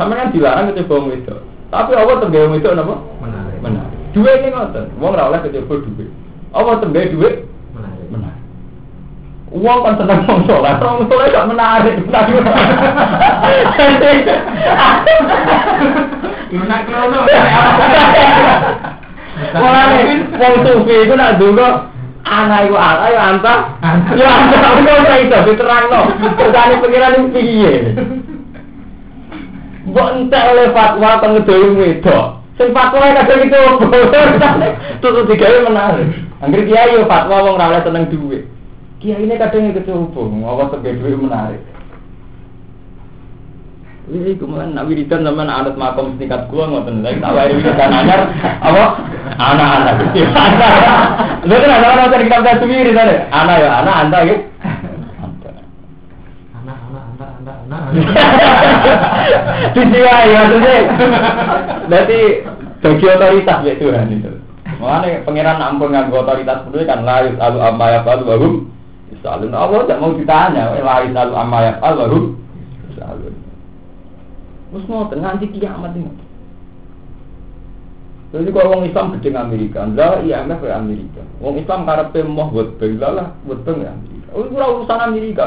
Sama 0.00 0.16
kan 0.16 0.32
dilarang 0.32 0.72
ke 0.72 0.80
coba 0.88 1.12
itu. 1.12 1.36
Tapi 1.68 1.92
Allah 1.92 2.16
tergaya 2.24 2.48
itu 2.56 2.68
apa? 2.72 2.96
Menarik. 3.20 3.58
Menarik. 3.60 3.98
Dua 4.16 4.32
ini 4.40 4.48
ngotot. 4.48 4.88
Wong 4.96 5.12
ora 5.12 5.28
oleh 5.28 5.44
kecoba 5.44 5.84
duit. 5.84 6.08
Allah 6.56 6.80
tergaya 6.80 7.12
duit. 7.12 7.44
Menarik. 7.76 8.08
Menarik. 8.08 8.40
Uang 9.52 9.78
kan 9.84 10.00
seneng 10.00 10.24
wong 10.24 10.40
soleh, 10.48 10.72
wong 10.80 11.04
soleh 11.12 11.26
gak 11.28 11.48
menarik. 11.52 12.00
Lunak 16.48 16.82
krono. 16.88 17.20
Wong 20.40 20.54
sufi 20.64 20.94
iku 21.04 21.12
nak 21.12 21.36
ndonga 21.36 21.91
anak 22.22 22.70
iku 22.70 22.76
anak 22.78 23.08
ya 23.10 23.20
anta. 23.34 23.54
Ya 24.14 24.28
anta 24.30 24.56
kok 24.62 24.74
ora 24.82 25.14
iso 25.18 25.38
diterangno. 25.46 26.00
Terane 26.38 26.74
pengiran 26.82 27.30
piye? 27.34 27.74
Mbok 29.82 30.08
entek 30.14 30.48
oleh 30.54 30.70
fatwa 30.70 31.18
teng 31.18 31.32
ngedoyo 31.34 31.68
wedok. 31.74 32.26
Sing 32.60 32.68
fatwa 32.70 33.10
kadang 33.10 33.42
itu 33.42 33.62
terus 35.02 35.26
digawe 35.26 35.58
menarik. 35.66 36.08
Anggere 36.38 36.68
kiai 36.68 36.94
yo 36.94 37.08
fatwa 37.10 37.42
wong 37.48 37.58
ra 37.58 37.72
oleh 37.72 37.82
seneng 37.82 38.06
duit. 38.12 38.46
Kiai 39.02 39.26
ini 39.26 39.34
kadang 39.34 39.74
kecoba, 39.74 40.22
apa 40.46 40.62
sebagai 40.70 41.02
duit 41.02 41.18
menarik. 41.18 41.60
Ini 44.12 44.36
kemudian 44.36 44.76
nak 44.76 44.92
wiridan 44.92 45.24
zaman 45.24 45.48
anak 45.48 45.72
makom 45.72 46.12
setingkat 46.20 46.44
gua 46.52 46.68
ngoten 46.68 47.00
lagi 47.00 47.16
tak 47.24 47.32
wiri 47.32 47.64
wiridan 47.64 47.88
anyar 47.96 48.20
apa 48.60 48.84
anak-anak 49.40 49.94
gitu. 50.12 50.28
Lu 51.48 51.54
kan 51.56 51.72
ada 51.72 51.86
orang 51.96 52.12
dari 52.12 52.28
kitab 52.28 52.44
satu 52.44 52.68
wiri 52.68 52.92
tadi. 52.92 53.16
Anak 53.32 53.56
ya 53.56 53.70
anak 53.80 53.94
anda 54.04 54.18
ya. 54.28 54.36
Anak, 56.60 56.76
anak, 56.76 57.04
anak, 57.08 57.30
anak, 57.40 57.56
anak. 57.64 57.82
Disiwai 59.80 60.28
maksudnya. 60.28 60.74
Berarti 61.88 62.20
bagi 62.84 63.06
otoritas 63.08 63.58
ya 63.64 63.74
Tuhan 63.80 64.12
itu. 64.12 64.32
Makanya 64.76 65.24
pangeran 65.24 65.56
ampun 65.64 65.88
nganggo 65.88 66.20
otoritas 66.20 66.68
dulu 66.68 66.84
kan 66.84 67.00
layu 67.08 67.32
lalu 67.40 67.58
amma 67.64 67.86
ya 67.88 68.04
falu 68.04 68.28
bahum. 68.28 68.54
Misalnya 69.08 69.56
Allah 69.56 69.80
tidak 69.88 70.00
mau 70.04 70.12
ditanya, 70.12 70.62
layu 70.76 71.08
lalu 71.16 71.32
ya 71.64 71.72
falu 71.80 71.96
bahum. 71.96 72.24
Misalnya. 72.28 72.41
Terus 74.72 74.88
ngoten 74.88 75.20
nganti 75.20 75.52
kiamat 75.52 75.92
ini. 75.92 76.12
Jadi 78.32 78.48
kalau 78.48 78.72
orang 78.72 78.88
Islam 78.88 79.12
gede 79.20 79.28
Amerika, 79.36 79.84
enggak 79.84 80.24
IMF 80.24 80.64
ya 80.64 80.80
Amerika. 80.80 81.20
Orang 81.44 81.60
Islam 81.60 81.84
karepe 81.84 82.24
mau 82.24 82.48
buat 82.48 82.80
bank 82.80 82.96
lah, 82.96 83.36
buat 83.44 83.60
bank 83.60 83.84
ya 83.84 83.92
Amerika. 83.92 84.28
Oh, 84.32 84.48
itu 84.48 84.56
urusan 84.56 85.00
Amerika. 85.04 85.46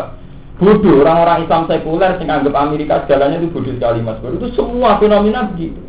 Bodoh 0.61 1.01
orang-orang 1.01 1.49
Islam 1.49 1.65
sekuler 1.65 2.15
yang 2.21 2.29
anggap 2.29 2.55
Amerika 2.55 2.93
segalanya 3.03 3.41
itu 3.41 3.49
bodoh 3.49 3.73
sekali 3.73 3.99
mas. 4.05 4.21
Itu 4.21 4.47
semua 4.53 5.01
fenomena 5.01 5.49
begitu. 5.49 5.81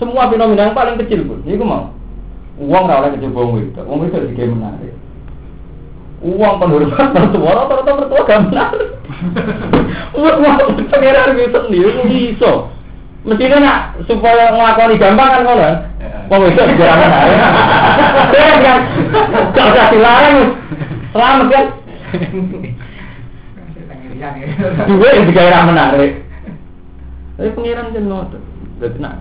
Semua 0.00 0.32
fenomena 0.32 0.72
yang 0.72 0.74
paling 0.74 0.96
kecil 1.04 1.28
pun. 1.28 1.44
Ini 1.44 1.60
mau. 1.60 1.92
Uang 2.56 2.82
nggak 2.88 3.00
oleh 3.04 3.10
kecil 3.20 3.30
bohong 3.30 3.60
itu. 3.60 3.80
Uang 3.84 4.08
itu 4.08 4.16
juga 4.32 4.48
menarik. 4.48 4.99
Uang 6.20 6.60
penghormatan 6.60 7.16
mertua, 7.16 7.50
rata-rata 7.56 7.92
mertua 7.96 8.28
gak 8.28 8.40
menarik. 8.52 8.88
Uang 10.12 10.36
pengeran 10.92 11.32
bisa 11.32 11.58
sendiri, 11.64 11.90
bisa. 12.04 12.52
Mestinya 13.24 13.56
nak 13.60 13.78
supaya 14.04 14.52
ngelakoni 14.52 15.00
gampang 15.00 15.28
kan 15.32 15.42
kalau 15.48 15.64
kan? 15.64 15.76
Wong 16.28 16.40
itu 16.44 16.60
menarik. 16.60 17.36
Keren 18.36 18.58
kan? 18.60 18.78
Gak 19.56 19.66
usah 19.72 19.86
dilarang. 19.92 20.36
Selamat 21.12 21.46
kan? 21.48 21.64
Dua 24.88 25.08
yang 25.16 25.24
orang 25.32 25.68
menarik. 25.72 26.12
Tapi 27.40 27.50
pengiran 27.56 27.96
kan 27.96 28.04
ngotot. 28.04 28.42
Berarti 28.76 28.98
nak. 29.00 29.14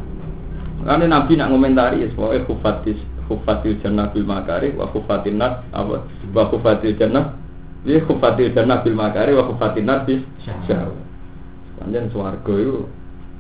Karena 0.84 1.06
Nabi 1.08 1.32
nak 1.36 1.50
ngomentari 1.52 2.04
ya, 2.04 2.08
pokoknya 2.16 2.48
kufatis 2.48 3.00
kufatil 3.30 3.78
jannah 3.86 4.10
bil 4.10 4.26
makari 4.26 4.74
wa 4.74 4.90
kufatin 4.90 5.38
nas 5.38 5.62
apa 5.70 6.02
wa 6.34 6.44
kufatil 6.50 6.98
jannah 6.98 7.38
dia 7.86 8.02
kufatil 8.04 8.50
jannah 8.52 8.82
bil 8.82 8.98
makari 8.98 9.38
wa 9.38 9.46
kufatin 9.46 9.86
nas 9.86 10.04
bis 10.10 10.26
syahwat. 10.66 11.08
Panjen 11.80 12.12
swarga 12.12 12.54
itu 12.60 12.84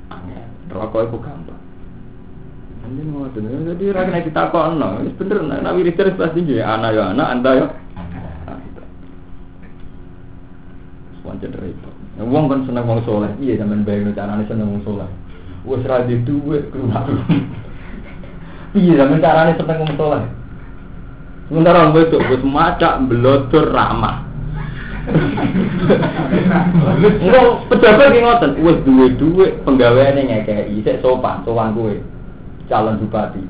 angel. 0.07 0.47
Neraka 0.71 0.97
itu 1.03 1.17
gampang. 1.19 1.61
Panjen 2.79 3.05
ngoten. 3.11 3.43
Jadi 3.75 3.83
ra 3.91 4.07
kena 4.07 4.23
ditakokno. 4.23 4.87
Wis 5.03 5.13
bener 5.19 5.43
nek 5.43 5.75
wiridan 5.75 6.15
pasti 6.15 6.39
nggih 6.47 6.63
anak 6.63 6.95
ya 6.95 7.03
anak, 7.11 7.27
anda 7.35 7.51
ya 7.57 7.67
Pancen 11.19 11.53
repot. 11.53 11.93
Wong 12.25 12.49
kan 12.49 12.65
seneng 12.65 12.89
wong 12.89 13.05
soleh. 13.05 13.29
Iya 13.37 13.61
sampean 13.61 13.85
bayangno 13.85 14.17
carane 14.17 14.49
seneng 14.49 14.71
wong 14.71 14.81
soleh. 14.81 15.09
Wis 15.61 15.85
ra 15.85 16.01
di 16.07 16.17
duwe 16.25 16.63
keluar. 16.73 17.05
Iya 18.77 19.01
sampean 19.01 19.23
carane 19.23 19.57
seneng 19.57 19.81
wong 19.81 19.93
soleh. 19.97 20.23
Sementara 21.49 21.89
wong 21.89 21.97
wedok 21.97 22.21
wis 22.29 22.43
macak 22.45 23.01
blotor 23.09 23.65
ramah. 23.73 24.21
Enggak 27.01 27.65
pejabat 27.73 28.13
ki 28.13 28.21
ngoten, 28.21 28.51
wis 28.61 28.77
duwe 28.85 29.05
duwe 29.17 29.45
penggaweane 29.65 30.21
ngekeki, 30.21 30.85
sik 30.85 31.01
sopan, 31.01 31.41
sowan 31.41 31.73
kowe. 31.73 31.97
Calon 32.69 33.01
bupati. 33.01 33.41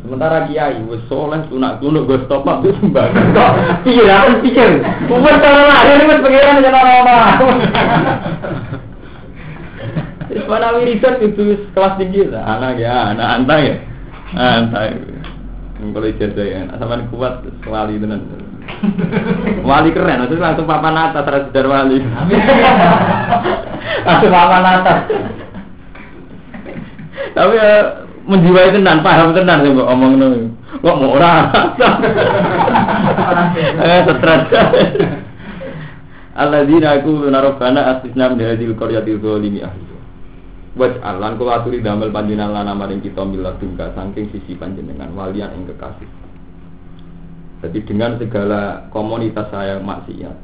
Sementara 0.00 0.48
kiai 0.48 0.80
wis 0.88 1.04
soleh 1.12 1.44
sunak 1.52 1.76
kunuk 1.84 2.08
gue 2.08 2.24
stop 2.24 2.48
up 2.48 2.64
wis 2.64 2.72
sembah. 2.80 3.12
Kok 3.12 3.52
piye 3.84 4.08
aku 4.08 4.40
pikir. 4.40 4.80
Wis 5.04 5.36
cara 5.44 5.68
lahir 5.68 6.00
wis 6.00 6.24
pengiran 6.24 6.64
yen 6.64 6.72
ora. 6.72 7.16
Wis 10.32 10.44
mana 10.48 10.72
wiridan 10.80 11.20
itu 11.20 11.68
kelas 11.76 12.00
tinggi 12.00 12.24
lah. 12.32 12.56
Anak 12.56 12.80
ya, 12.80 13.12
anak 13.12 13.28
antai 13.36 13.68
ya. 13.68 13.76
Antai. 14.34 14.98
Kalau 15.76 16.08
ijazah 16.08 16.46
ya, 16.48 16.60
sama 16.80 17.04
kuat 17.12 17.44
wali 17.68 18.00
tenan. 18.00 18.24
Wali 19.62 19.92
keren, 19.92 20.26
terus 20.26 20.42
langsung 20.42 20.66
papan 20.66 20.96
atas 20.96 21.22
terus 21.22 21.52
dar 21.52 21.66
wali. 21.68 22.00
Langsung 24.06 24.32
papan 24.32 24.64
atas. 24.64 24.98
Tapi 27.36 27.52
ya 27.60 27.68
menjiwai 28.24 28.72
tenan, 28.74 29.04
paham 29.04 29.36
tenan 29.36 29.62
sih 29.62 29.70
mbok 29.70 29.90
omong 29.92 30.12
ngono. 30.18 30.48
Kok 30.80 30.96
mau 30.96 31.14
ora? 31.14 31.32
Eh 33.56 34.00
stres. 34.04 34.42
Alladzina 36.36 37.00
yaquluna 37.00 37.40
rabbana 37.40 37.96
asisna 37.96 38.28
min 38.32 38.44
hadhil 38.44 38.76
qaryati 38.76 39.16
dzalimi 39.16 39.64
ahli. 39.64 39.84
Waj 40.76 41.00
alan 41.00 41.40
kula 41.40 41.64
aturi 41.64 41.80
damel 41.80 42.12
panjenengan 42.12 42.52
lan 42.52 42.76
maring 42.76 43.00
kita 43.00 43.24
miladun 43.24 43.80
ka 43.80 43.96
saking 43.96 44.28
sisi 44.28 44.52
panjenengan 44.60 45.08
walian 45.16 45.56
ing 45.56 45.64
kekasih. 45.72 46.04
Jadi 47.64 47.78
dengan 47.88 48.20
segala 48.20 48.84
komunitas 48.92 49.48
saya 49.48 49.80
maksiat, 49.80 50.36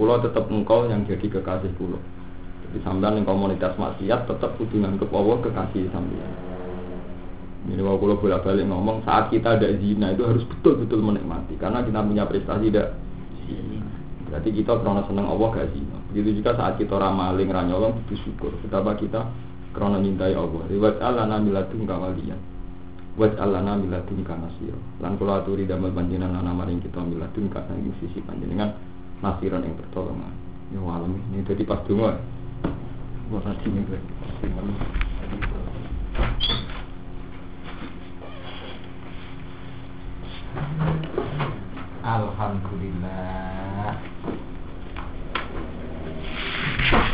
pulau 0.00 0.24
tetap 0.24 0.48
engkau 0.48 0.88
yang 0.88 1.04
jadi 1.04 1.28
kekasih 1.28 1.68
pulau. 1.76 2.00
Jadi 2.64 2.80
sampean 2.80 3.20
yang 3.20 3.28
komunitas 3.28 3.76
maksiat 3.76 4.24
tetap 4.24 4.56
kudu 4.56 4.80
nganggep 4.80 5.12
Allah 5.12 5.36
kekasih 5.44 5.84
sampean. 5.92 6.32
Ini 7.66 7.82
kalau 7.82 8.00
kalau 8.00 8.16
bolak 8.16 8.40
balik 8.40 8.64
ngomong 8.64 9.04
saat 9.04 9.28
kita 9.28 9.60
ada 9.60 9.68
zina 9.76 10.16
itu 10.16 10.24
harus 10.24 10.48
betul-betul 10.48 11.02
menikmati 11.02 11.60
karena 11.60 11.84
kita 11.84 11.98
punya 11.98 12.24
prestasi 12.24 12.72
tidak 12.72 12.94
Berarti 14.26 14.50
kita 14.50 14.82
karena 14.82 15.02
senang 15.06 15.26
Allah 15.30 15.48
gak 15.54 15.70
zina. 15.70 15.95
Begitu 16.16 16.40
juga 16.40 16.56
saat 16.56 16.80
kita 16.80 16.96
ramaling 16.96 17.52
ranyolong 17.52 18.00
itu 18.08 18.16
syukur. 18.24 18.48
Betapa 18.64 18.96
kita 18.96 19.28
karena 19.76 20.00
mintai 20.00 20.32
Allah. 20.32 20.64
Riwayat 20.64 20.96
Allah 21.04 21.28
namilatun 21.28 21.84
kawalian. 21.84 22.40
Wat 23.20 23.36
Allah 23.36 23.60
namilatun 23.60 24.24
kanasir. 24.24 24.72
Lan 25.04 25.20
kula 25.20 25.44
aturi 25.44 25.68
damel 25.68 25.92
panjenengan 25.92 26.40
ana 26.40 26.56
maring 26.56 26.80
kita 26.80 27.04
miladun 27.04 27.52
ka 27.52 27.68
saking 27.68 27.92
sisi 28.00 28.24
panjenengan 28.24 28.72
nasiran 29.20 29.60
yang 29.60 29.76
pertolongan. 29.76 30.32
Ya 30.72 30.80
alam 30.80 31.20
ini 31.36 31.44
jadi 31.44 31.68
pas 31.68 31.84
donga. 31.84 32.16
Wah 33.28 33.40
tadi 33.44 33.68
nih 33.68 33.84
Alhamdulillah. 42.00 44.45
Thank 46.88 47.10